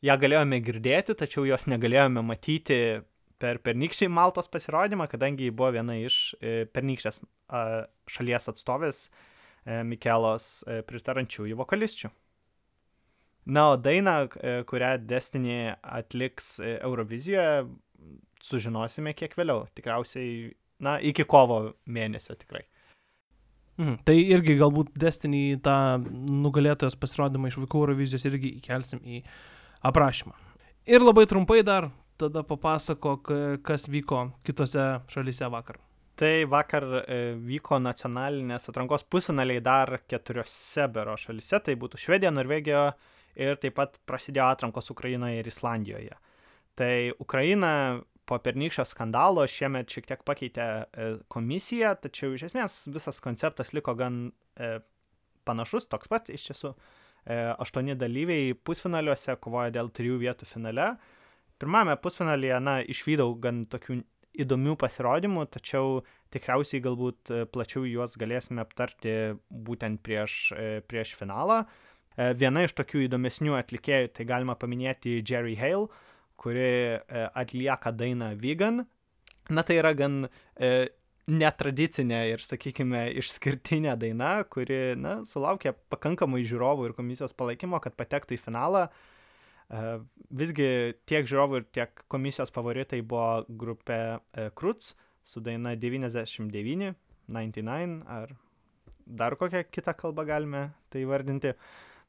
ją 0.04 0.16
galėjome 0.20 0.60
girdėti, 0.64 1.16
tačiau 1.16 1.46
jos 1.48 1.66
negalėjome 1.72 2.24
matyti 2.24 2.80
per 3.40 3.60
pernykščiai 3.64 4.10
Maltos 4.12 4.50
pasirodymą, 4.52 5.08
kadangi 5.10 5.48
ji 5.48 5.56
buvo 5.56 5.72
viena 5.74 5.96
iš 5.98 6.34
e, 6.38 6.64
pernykščias 6.70 7.20
šalies 8.10 8.50
atstovės 8.52 9.04
e, 9.08 9.80
Mikelos 9.86 10.48
e, 10.66 10.80
pritarančiųjų 10.86 11.58
vokalisčių. 11.60 12.10
Na, 13.50 13.70
o 13.72 13.76
dainą, 13.80 14.28
kurią 14.68 14.90
Destiny 15.08 15.72
atliks 15.80 16.58
Eurovizijoje, 16.60 17.64
sužinosime 18.44 19.14
kiek 19.16 19.32
vėliau. 19.34 19.64
Tikriausiai, 19.74 20.52
na, 20.84 20.98
iki 21.00 21.24
kovo 21.26 21.62
mėnesio 21.88 22.36
tikrai. 22.38 22.66
Mhm. 23.80 23.96
Tai 24.04 24.16
irgi 24.20 24.58
galbūt 24.60 24.92
Destiny 25.00 25.56
tą 25.64 25.74
nugalėtojos 26.04 26.98
pasirodymą 27.00 27.48
iš 27.48 27.56
vaikų 27.62 27.80
Eurovizijos 27.80 28.28
irgi 28.28 28.52
įkelsim 28.60 29.00
į 29.00 29.22
aprašymą. 29.88 30.36
Ir 30.90 31.00
labai 31.00 31.24
trumpai 31.28 31.62
dar 31.64 31.88
tada 32.20 32.42
papasakok, 32.46 33.32
kas 33.66 33.88
vyko 33.90 34.26
kitose 34.46 34.86
šalyse 35.10 35.48
vakar. 35.52 35.80
Tai 36.20 36.44
vakar 36.52 36.84
e, 37.00 37.18
vyko 37.40 37.78
nacionalinės 37.80 38.68
atrankos 38.68 39.06
pusinaliai 39.08 39.62
dar 39.64 40.02
keturiose 40.04 40.84
bero 40.92 41.14
šalyse, 41.16 41.62
tai 41.64 41.78
būtų 41.80 42.00
Švedija, 42.02 42.32
Norvegija 42.34 42.90
ir 43.40 43.56
taip 43.62 43.78
pat 43.78 43.96
prasidėjo 44.04 44.50
atrankos 44.50 44.92
Ukrainoje 44.92 45.40
ir 45.40 45.48
Islandijoje. 45.48 46.18
Tai 46.76 46.92
Ukraina 47.24 47.72
po 48.28 48.38
pernykščio 48.44 48.84
skandalo 48.86 49.46
šiemet 49.48 49.90
šiek 49.90 50.10
tiek 50.10 50.20
pakeitė 50.28 50.66
e, 50.66 51.08
komisija, 51.32 51.94
tačiau 52.04 52.36
iš 52.36 52.50
esmės 52.50 52.82
visas 52.92 53.18
konceptas 53.24 53.72
liko 53.74 53.96
gan 53.98 54.26
e, 54.60 54.76
panašus, 55.48 55.88
toks 55.90 56.10
pat 56.12 56.28
iš 56.30 56.50
tiesų. 56.50 56.74
E, 57.24 57.38
aštuoni 57.64 57.96
dalyviai 57.98 58.52
pusfinaliuose 58.54 59.34
kovoja 59.42 59.72
dėl 59.74 59.90
trijų 59.96 60.20
vietų 60.22 60.48
finale. 60.52 60.92
Pirmame 61.60 61.96
pusfinalyje, 62.00 62.56
na, 62.64 62.78
išvydau 62.88 63.34
gan 63.42 63.64
tokių 63.68 64.00
įdomių 64.40 64.76
pasirodymų, 64.80 65.44
tačiau 65.52 66.00
tikriausiai 66.32 66.82
galbūt 66.84 67.32
e, 67.34 67.40
plačiau 67.50 67.82
juos 67.88 68.16
galėsime 68.20 68.62
aptarti 68.62 69.14
būtent 69.50 70.00
prieš, 70.06 70.36
e, 70.54 70.68
prieš 70.86 71.16
finalą. 71.18 71.64
E, 72.14 72.30
viena 72.38 72.64
iš 72.64 72.72
tokių 72.78 73.04
įdomesnių 73.08 73.58
atlikėjų, 73.58 74.12
tai 74.16 74.28
galima 74.30 74.56
paminėti 74.56 75.18
Jerry 75.20 75.58
Hale, 75.60 75.90
kuri 76.40 76.96
atlieka 77.36 77.92
dainą 77.92 78.30
Vegan. 78.40 78.86
Na 79.52 79.60
tai 79.66 79.76
yra 79.76 79.90
gan 79.92 80.22
netradicinė 81.28 82.22
ir, 82.30 82.40
sakykime, 82.40 83.02
išskirtinė 83.20 83.92
daina, 84.00 84.38
kuri, 84.48 84.94
na, 84.96 85.18
sulaukė 85.28 85.74
pakankamai 85.92 86.40
žiūrovų 86.48 86.88
ir 86.88 86.96
komisijos 86.96 87.36
palaikymo, 87.36 87.82
kad 87.84 87.98
patektų 88.00 88.38
į 88.38 88.40
finalą. 88.46 88.86
E, 88.88 89.19
visgi 89.70 90.68
tiek 91.06 91.28
žiūrovų 91.30 91.60
ir 91.60 91.66
tiek 91.74 92.02
komisijos 92.10 92.50
favoritai 92.54 93.00
buvo 93.06 93.44
grupė 93.48 94.00
e, 94.34 94.48
Kruts 94.54 94.94
su 95.26 95.42
daina 95.44 95.76
99, 95.78 96.94
99 97.30 98.00
ar 98.10 98.34
dar 99.06 99.36
kokią 99.38 99.64
kitą 99.70 99.94
kalbą 99.98 100.26
galime 100.26 100.70
tai 100.90 101.04
vardinti. 101.06 101.54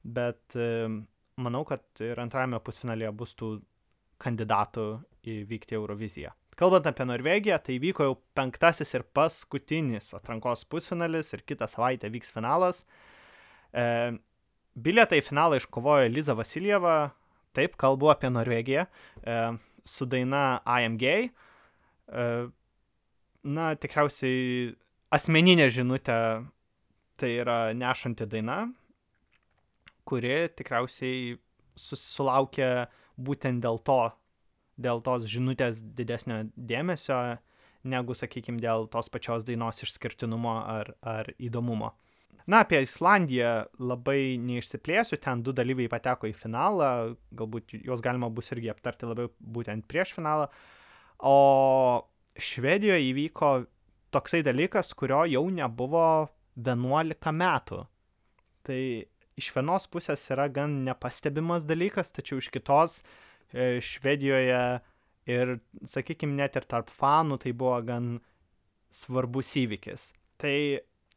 Bet 0.02 0.56
e, 0.58 0.90
manau, 1.38 1.64
kad 1.70 1.84
ir 2.02 2.20
antrajame 2.22 2.62
pusfinalėje 2.66 3.14
bus 3.14 3.36
tų 3.38 3.56
kandidatų 4.22 4.86
įvykti 5.30 5.78
Euroviziją. 5.78 6.34
Kalbant 6.58 6.86
apie 6.90 7.06
Norvegiją, 7.08 7.58
tai 7.64 7.78
vyko 7.82 8.06
jau 8.06 8.18
penktasis 8.38 8.92
ir 8.94 9.06
paskutinis 9.18 10.12
atrankos 10.18 10.66
pusfinalis 10.70 11.32
ir 11.34 11.46
kitą 11.48 11.70
savaitę 11.70 12.10
vyks 12.14 12.34
finalas. 12.34 12.84
E, 13.74 13.86
bilietą 14.76 15.18
į 15.18 15.26
finalą 15.26 15.62
iškovojo 15.62 16.10
Liza 16.12 16.36
Vasiljeva, 16.38 17.14
taip 17.58 17.78
kalbu 17.82 18.12
apie 18.14 18.32
Norvegiją, 18.32 18.86
e, 19.24 19.38
su 19.86 20.06
daina 20.06 20.62
I 20.66 20.88
am 20.88 20.98
gay. 21.02 21.30
E, 22.08 22.26
na, 23.44 23.72
tikriausiai 23.76 24.74
asmeninė 25.12 25.70
žinutė 25.74 26.18
tai 27.22 27.32
yra 27.44 27.60
nešanti 27.78 28.26
daina, 28.30 28.64
kuri 30.08 30.50
tikriausiai 30.58 31.38
susilaukia 31.78 32.88
būtent 33.22 33.62
dėl 33.64 33.80
to, 33.86 34.02
dėl 34.82 35.02
tos 35.06 35.28
žinutės 35.30 35.82
didesnio 35.98 36.44
dėmesio, 36.56 37.20
negu, 37.84 38.16
sakykime, 38.18 38.62
dėl 38.62 38.88
tos 38.94 39.10
pačios 39.14 39.46
dainos 39.46 39.82
išskirtinumo 39.86 40.56
ar, 40.62 40.94
ar 41.02 41.32
įdomumo. 41.38 41.94
Na, 42.50 42.64
apie 42.64 42.82
Islandiją 42.86 43.52
labai 43.82 44.38
neišsiplėsiu, 44.42 45.20
ten 45.22 45.44
du 45.46 45.54
dalyviai 45.54 45.92
pateko 45.92 46.30
į 46.30 46.34
finalą, 46.38 46.92
galbūt 47.38 47.76
juos 47.82 48.02
galima 48.02 48.32
bus 48.34 48.50
irgi 48.56 48.72
aptarti 48.74 49.10
labiau 49.10 49.30
būtent 49.40 49.86
prieš 49.90 50.16
finalą. 50.18 50.48
O 51.22 51.38
Švedijoje 52.42 53.10
įvyko 53.12 53.52
toksai 54.16 54.42
dalykas, 54.48 54.94
kurio 54.98 55.24
jau 55.30 55.44
nebuvo 55.54 56.06
11 56.58 57.34
metų. 57.36 57.84
Tai 58.66 58.82
iš 59.40 59.50
vienos 59.56 59.88
pusės 59.92 60.24
yra 60.34 60.48
gan 60.54 60.82
nepastebimas 60.86 61.66
dalykas, 61.68 62.14
tačiau 62.16 62.42
iš 62.42 62.50
kitos 62.54 63.02
e, 63.02 63.80
Švedijoje 63.84 64.64
ir, 65.32 65.56
sakykime, 65.88 66.38
net 66.40 66.58
ir 66.58 66.68
tarp 66.70 66.92
fanų 66.92 67.42
tai 67.44 67.54
buvo 67.58 67.78
gan 67.86 68.14
svarbus 68.92 69.54
įvykis. 69.62 70.12
Tai 70.42 70.56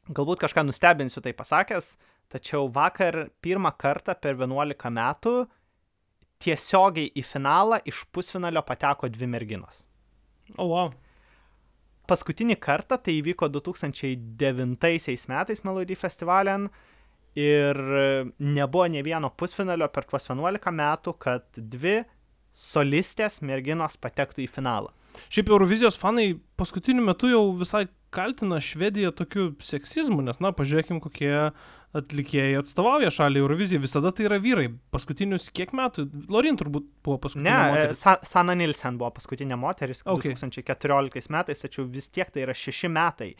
galbūt 0.09 0.43
kažką 0.45 0.65
nustebinsiu 0.67 1.23
tai 1.25 1.33
pasakęs, 1.37 1.95
tačiau 2.33 2.69
vakar 2.73 3.29
pirmą 3.45 3.73
kartą 3.79 4.17
per 4.21 4.37
11 4.37 4.91
metų 4.93 5.35
tiesiogiai 6.45 7.13
į 7.15 7.25
finalą 7.25 7.81
iš 7.89 8.05
pusfinalio 8.13 8.63
pateko 8.67 9.09
dvi 9.09 9.29
merginos. 9.31 9.85
O, 10.57 10.65
oh, 10.65 10.73
wow. 10.73 10.91
Paskutinį 12.05 12.59
kartą 12.61 12.99
tai 13.01 13.15
įvyko 13.23 13.49
2009 13.49 15.31
metais 15.31 15.65
Melody 15.65 15.97
Festivalen 15.97 16.69
ir 17.35 17.79
nebuvo 18.39 18.87
ne 18.93 19.01
vieno 19.03 19.31
pusfinalio 19.33 19.89
per 19.89 20.05
tuos 20.11 20.29
11 20.29 20.75
metų, 20.75 21.17
kad 21.19 21.49
dvi 21.57 22.03
solistės 22.55 23.41
merginos 23.43 23.97
patektų 23.99 24.45
į 24.45 24.51
finalą. 24.53 24.93
Šiaip 25.31 25.51
Eurovizijos 25.51 25.99
fanai 25.99 26.35
paskutiniu 26.59 27.05
metu 27.07 27.31
jau 27.31 27.43
visai 27.59 27.87
kaltina 28.15 28.61
Švediją 28.63 29.13
tokiu 29.17 29.53
seksizmu, 29.65 30.23
nes, 30.25 30.41
na, 30.43 30.53
pažiūrėkim, 30.57 31.01
kokie 31.05 31.33
atlikėjai 31.95 32.59
atstovauja 32.59 33.11
šalį 33.15 33.43
Eurovizijai, 33.43 33.83
visada 33.85 34.11
tai 34.15 34.27
yra 34.27 34.41
vyrai. 34.43 34.67
Paskutinius 34.95 35.47
kiek 35.55 35.71
metų? 35.77 36.09
Lorin 36.33 36.59
turbūt 36.59 36.89
buvo 37.07 37.21
paskutinė. 37.23 37.47
Ne, 37.47 37.59
moteris. 37.71 38.03
Sa 38.03 38.17
Sana 38.27 38.57
Nilsen 38.59 38.99
buvo 39.01 39.13
paskutinė 39.15 39.59
moteris 39.61 40.03
Okay. 40.03 40.35
2014 40.35 41.31
metais, 41.35 41.63
tačiau 41.63 41.87
vis 41.91 42.11
tiek 42.11 42.31
tai 42.35 42.43
yra 42.47 42.57
šeši 42.59 42.91
metai. 42.91 43.31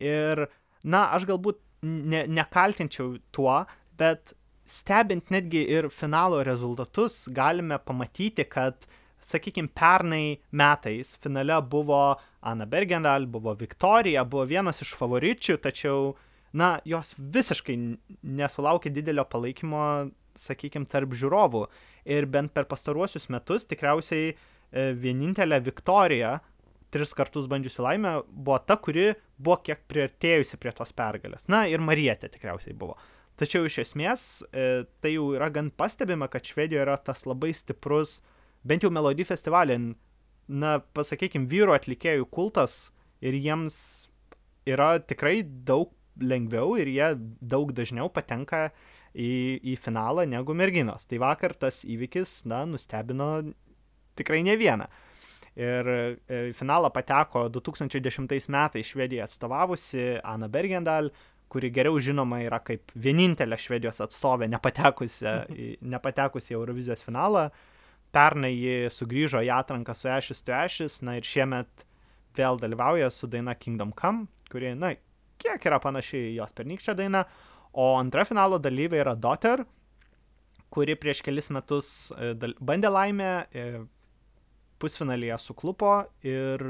Ir, 0.00 0.46
na, 0.80 1.02
aš 1.16 1.28
galbūt 1.28 1.60
ne, 1.84 2.24
nekaltinčiau 2.40 3.18
tuo, 3.36 3.60
bet 4.00 4.32
stebint 4.70 5.32
netgi 5.34 5.62
ir 5.68 5.90
finalo 5.92 6.40
rezultatus, 6.46 7.24
galime 7.34 7.78
pamatyti, 7.84 8.46
kad, 8.48 8.86
sakykime, 9.26 9.70
pernai 9.76 10.40
metais 10.50 11.14
finale 11.22 11.60
buvo 11.62 12.18
Ana 12.40 12.66
Bergendal, 12.66 13.26
buvo 13.26 13.54
Viktorija, 13.58 14.24
buvo 14.24 14.46
vienas 14.48 14.82
iš 14.84 14.94
favoričių, 14.98 15.58
tačiau, 15.60 16.14
na, 16.56 16.78
jos 16.88 17.14
visiškai 17.18 17.76
nesulaukė 18.22 18.92
didelio 18.94 19.26
palaikymo, 19.28 20.10
sakykime, 20.38 20.88
tarp 20.90 21.12
žiūrovų. 21.16 21.66
Ir 22.10 22.26
bent 22.30 22.54
per 22.56 22.68
pastaruosius 22.70 23.28
metus 23.32 23.66
tikriausiai 23.68 24.30
e, 24.32 24.36
vienintelė 24.96 25.60
Viktorija 25.66 26.38
tris 26.90 27.14
kartus 27.14 27.46
bandžiusi 27.50 27.82
laimę, 27.84 28.14
buvo 28.26 28.58
ta, 28.66 28.76
kuri 28.80 29.12
buvo 29.38 29.60
kiek 29.64 29.84
priartėjusi 29.90 30.58
prie 30.60 30.72
tos 30.76 30.92
pergalės. 30.96 31.46
Na 31.52 31.64
ir 31.70 31.82
Marietė 31.82 32.30
tikriausiai 32.32 32.74
buvo. 32.76 32.96
Tačiau 33.40 33.64
iš 33.64 33.78
esmės 33.84 34.24
e, 34.50 34.84
tai 35.00 35.14
jau 35.14 35.30
yra 35.36 35.48
gan 35.54 35.70
pastebima, 35.72 36.28
kad 36.28 36.44
Švedijoje 36.44 36.84
yra 36.84 36.98
tas 37.00 37.24
labai 37.28 37.54
stiprus, 37.56 38.18
bent 38.66 38.84
jau 38.84 38.90
Melody 38.92 39.26
festivalė, 39.26 39.78
na, 40.50 40.78
pasakykime, 40.96 41.48
vyro 41.50 41.74
atlikėjų 41.76 42.26
kultas 42.32 42.90
ir 43.22 43.36
jiems 43.36 44.10
yra 44.68 44.96
tikrai 45.00 45.40
daug 45.44 45.92
lengviau 46.20 46.74
ir 46.80 46.90
jie 46.90 47.12
daug 47.40 47.70
dažniau 47.72 48.10
patenka 48.12 48.68
į, 49.14 49.60
į 49.72 49.76
finalą 49.80 50.26
negu 50.28 50.54
merginos. 50.56 51.06
Tai 51.08 51.20
vakar 51.22 51.54
tas 51.58 51.82
įvykis, 51.86 52.42
na, 52.50 52.64
nustebino 52.68 53.30
tikrai 54.18 54.42
ne 54.46 54.56
vieną. 54.60 54.90
Ir 55.60 55.88
į 56.30 56.54
finalą 56.56 56.92
pateko 56.94 57.48
2010 57.52 58.48
metais 58.52 58.86
Švediją 58.86 59.26
atstovavusi 59.26 60.20
Ana 60.22 60.48
Bergendal, 60.48 61.10
kuri 61.50 61.72
geriau 61.74 61.98
žinoma 61.98 62.38
yra 62.44 62.60
kaip 62.62 62.92
vienintelė 62.94 63.58
Švedijos 63.58 63.98
atstovė 64.04 64.46
nepatekusi, 64.52 65.26
nepatekusi 65.82 66.54
į 66.54 66.58
Eurovizijos 66.60 67.02
finalą. 67.02 67.48
Pernai 68.14 68.52
ji 68.56 68.90
sugrįžo 68.90 69.42
į 69.46 69.52
atranką 69.54 69.94
su 69.94 70.10
Ashes 70.10 70.42
to 70.42 70.54
Ashes, 70.56 70.98
na 71.06 71.18
ir 71.18 71.26
šiemet 71.26 71.84
vėl 72.38 72.58
dalyvauja 72.58 73.10
su 73.14 73.28
daina 73.30 73.54
Kingdom 73.54 73.92
Come, 73.98 74.26
kuri, 74.50 74.74
na, 74.78 74.94
kiek 75.40 75.66
yra 75.66 75.78
panašiai 75.82 76.34
jos 76.36 76.54
pernykščia 76.56 76.96
daina. 76.98 77.24
O 77.70 77.92
antra 77.98 78.24
finalo 78.26 78.58
dalyvė 78.58 78.98
yra 79.04 79.14
Dotter, 79.14 79.62
kuri 80.74 80.96
prieš 80.98 81.22
kelis 81.26 81.50
metus 81.54 82.10
bandė 82.58 82.90
laimę, 82.90 83.30
pusfinalyje 84.82 85.38
suklupo 85.42 85.94
ir, 86.26 86.64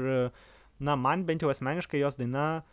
na, 0.81 0.95
man 0.97 1.25
bent 1.25 1.41
jau 1.41 1.51
asmeniškai 1.53 2.01
jos 2.01 2.17
daina 2.19 2.63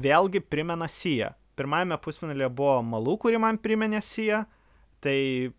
vėlgi 0.00 0.42
primena 0.42 0.88
Siją. 0.90 1.34
Pirmajame 1.54 1.98
pusfinalyje 2.02 2.48
buvo 2.50 2.80
Malų, 2.82 3.18
kuri 3.22 3.38
man 3.38 3.58
priminė 3.62 4.00
Siją, 4.02 4.42
tai 5.04 5.52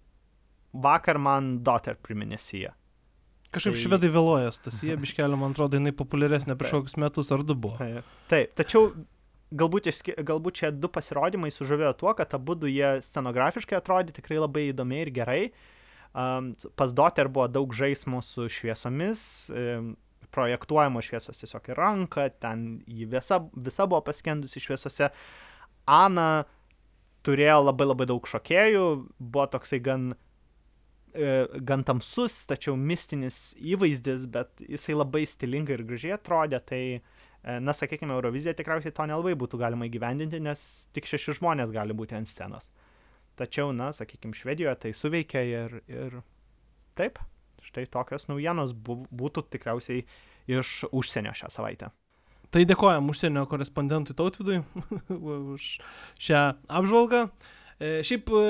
vakar 0.83 1.17
man 1.21 1.59
Dotter 1.63 1.95
priminė 2.01 2.39
Siją. 2.41 2.73
Kažkaip 3.55 3.75
Tai- 3.77 3.81
švedai 3.85 4.09
vėluoja, 4.11 4.51
Stasija 4.55 4.97
Biškelė, 5.03 5.37
man 5.39 5.53
atrodo, 5.55 5.79
jinai 5.79 5.93
populiaresnė 5.95 6.57
prieš 6.59 6.75
kokius 6.79 6.97
metus 6.99 7.31
ar 7.31 7.43
du 7.47 7.55
buvo. 7.55 7.77
Taip, 8.31 8.51
tačiau 8.59 8.89
galbūt, 9.55 9.87
išski- 9.91 10.17
galbūt 10.27 10.59
šie 10.63 10.71
du 10.75 10.89
pasirodymai 10.91 11.51
sužavėjo 11.53 11.93
tuo, 12.01 12.11
kad 12.17 12.33
abu 12.35 12.57
du 12.59 12.67
jie 12.67 12.97
scenografiškai 13.05 13.77
atrodė 13.79 14.15
tikrai 14.17 14.41
labai 14.41 14.65
įdomiai 14.73 15.05
ir 15.07 15.13
gerai. 15.15 15.41
Um, 16.15 16.53
pas 16.79 16.91
Dotter 16.95 17.27
buvo 17.31 17.47
daug 17.51 17.71
žaismų 17.75 18.21
su 18.23 18.49
šviesomis, 18.51 19.21
um, 19.51 19.93
projektuojamos 20.35 21.07
šviesos 21.07 21.39
tiesiog 21.39 21.69
į 21.71 21.75
ranką, 21.79 22.25
ten 22.43 22.61
ji 22.87 23.07
visa, 23.11 23.39
visa 23.55 23.85
buvo 23.87 24.01
paskendusi 24.03 24.59
šviesose. 24.63 25.09
Ana 25.87 26.45
turėjo 27.27 27.59
labai 27.65 27.87
labai 27.87 28.07
daug 28.09 28.27
šokėjų, 28.27 28.85
buvo 29.19 29.45
toksai 29.53 29.79
gan, 29.83 30.09
gan 31.63 31.83
tamsus, 31.87 32.41
tačiau 32.49 32.75
mistinis 32.75 33.53
įvaizdis, 33.55 34.25
bet 34.31 34.63
jisai 34.67 34.97
labai 34.97 35.23
stilingai 35.29 35.77
ir 35.77 35.85
gražiai 35.87 36.17
atrodė, 36.17 36.59
tai 36.59 36.81
E, 37.45 37.59
Na, 37.59 37.73
sakykime, 37.77 38.13
Eurovizija 38.13 38.55
tikriausiai 38.57 38.93
to 38.95 39.05
nelabai 39.05 39.35
būtų 39.37 39.59
galima 39.61 39.85
įgyvendinti, 39.85 40.39
nes 40.41 40.61
tik 40.97 41.05
šeši 41.05 41.37
žmonės 41.39 41.73
gali 41.73 41.93
būti 41.93 42.17
ant 42.17 42.29
scenos. 42.29 42.71
Tačiau, 43.37 43.69
na, 43.75 43.91
sakykime, 43.93 44.33
Švedijoje 44.33 44.75
tai 44.81 44.93
suveikia 44.97 45.43
ir, 45.45 45.75
ir 45.85 46.15
taip, 46.97 47.19
štai 47.67 47.85
tokios 47.93 48.25
naujienos 48.31 48.73
būtų 48.73 49.45
tikriausiai 49.53 50.07
iš 50.49 50.87
užsienio 50.89 51.35
šią 51.37 51.51
savaitę. 51.53 51.91
Tai 52.53 52.63
dėkojam 52.65 53.11
užsienio 53.11 53.45
korespondentui 53.51 54.15
Tautvidui 54.17 54.63
už 55.53 55.69
šią 56.25 56.43
apžvalgą. 56.65 57.27
E, 57.77 57.99
Šiaip 58.07 58.31
e, 58.31 58.45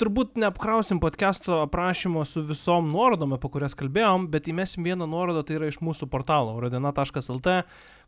turbūt 0.00 0.36
neapkrausim 0.40 1.00
podcast'o 1.00 1.62
aprašymo 1.64 2.24
su 2.28 2.42
visom 2.46 2.90
nuorodom, 2.92 3.34
apie 3.36 3.50
kurias 3.52 3.76
kalbėjom, 3.78 4.28
bet 4.32 4.50
įmesim 4.52 4.84
vieną 4.86 5.08
nuorodą, 5.10 5.44
tai 5.46 5.56
yra 5.58 5.70
iš 5.70 5.80
mūsų 5.84 6.08
portalo 6.12 6.56
rodina.lt, 6.60 7.56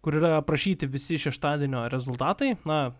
kur 0.04 0.18
yra 0.20 0.36
aprašyti 0.42 0.88
visi 0.90 1.18
šeštadienio 1.20 1.86
rezultatai. 1.92 2.54
Na, 2.68 2.92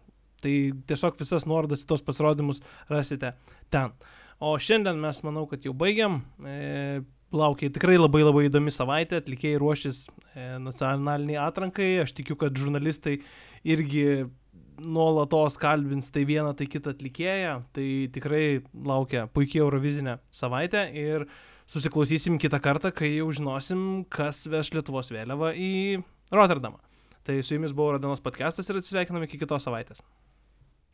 tai 0.43 0.55
tiesiog 0.89 1.21
visas 1.21 1.47
nuorodas 1.49 1.85
į 1.85 1.91
tos 1.91 2.05
pasirodymus 2.07 2.63
rasite 2.91 3.35
ten. 3.73 3.95
O 4.39 4.55
šiandien 4.63 5.01
mes 5.03 5.21
manau, 5.27 5.45
kad 5.51 5.65
jau 5.67 5.75
baigiam. 5.77 6.21
E, 6.47 7.01
laukia 7.35 7.73
tikrai 7.75 7.99
labai 7.99 8.23
labai 8.23 8.47
įdomi 8.49 8.73
savaitė, 8.73 9.21
atlikėjai 9.21 9.61
ruošis 9.61 10.05
e, 10.09 10.47
nacionaliniai 10.63 11.41
atrankai, 11.43 11.91
aš 12.05 12.15
tikiu, 12.17 12.39
kad 12.41 12.57
žurnalistai 12.57 13.19
irgi 13.69 14.29
nuolatos 14.83 15.59
kalbins 15.61 16.11
tai 16.15 16.25
vieną, 16.29 16.55
tai 16.59 16.69
kitą 16.71 16.95
atlikėją, 16.95 17.55
tai 17.77 17.89
tikrai 18.15 18.45
laukia 18.73 19.27
puikiai 19.35 19.63
Eurovizinė 19.65 20.19
savaitė 20.35 20.87
ir 20.97 21.27
susiklausysim 21.69 22.39
kitą 22.41 22.61
kartą, 22.65 22.93
kai 22.95 23.13
jau 23.17 23.29
žinosim, 23.35 24.05
kas 24.13 24.47
veš 24.51 24.73
Lietuvos 24.77 25.13
vėliavą 25.13 25.53
į 25.59 25.73
Rotterdamą. 26.35 26.81
Tai 27.29 27.43
su 27.45 27.59
jumis 27.59 27.75
buvo 27.77 27.97
Rodanos 27.97 28.25
podcastas 28.25 28.71
ir 28.71 28.81
atsisveikiname 28.81 29.29
iki 29.29 29.41
kitos 29.43 29.67
savaitės. 29.69 30.01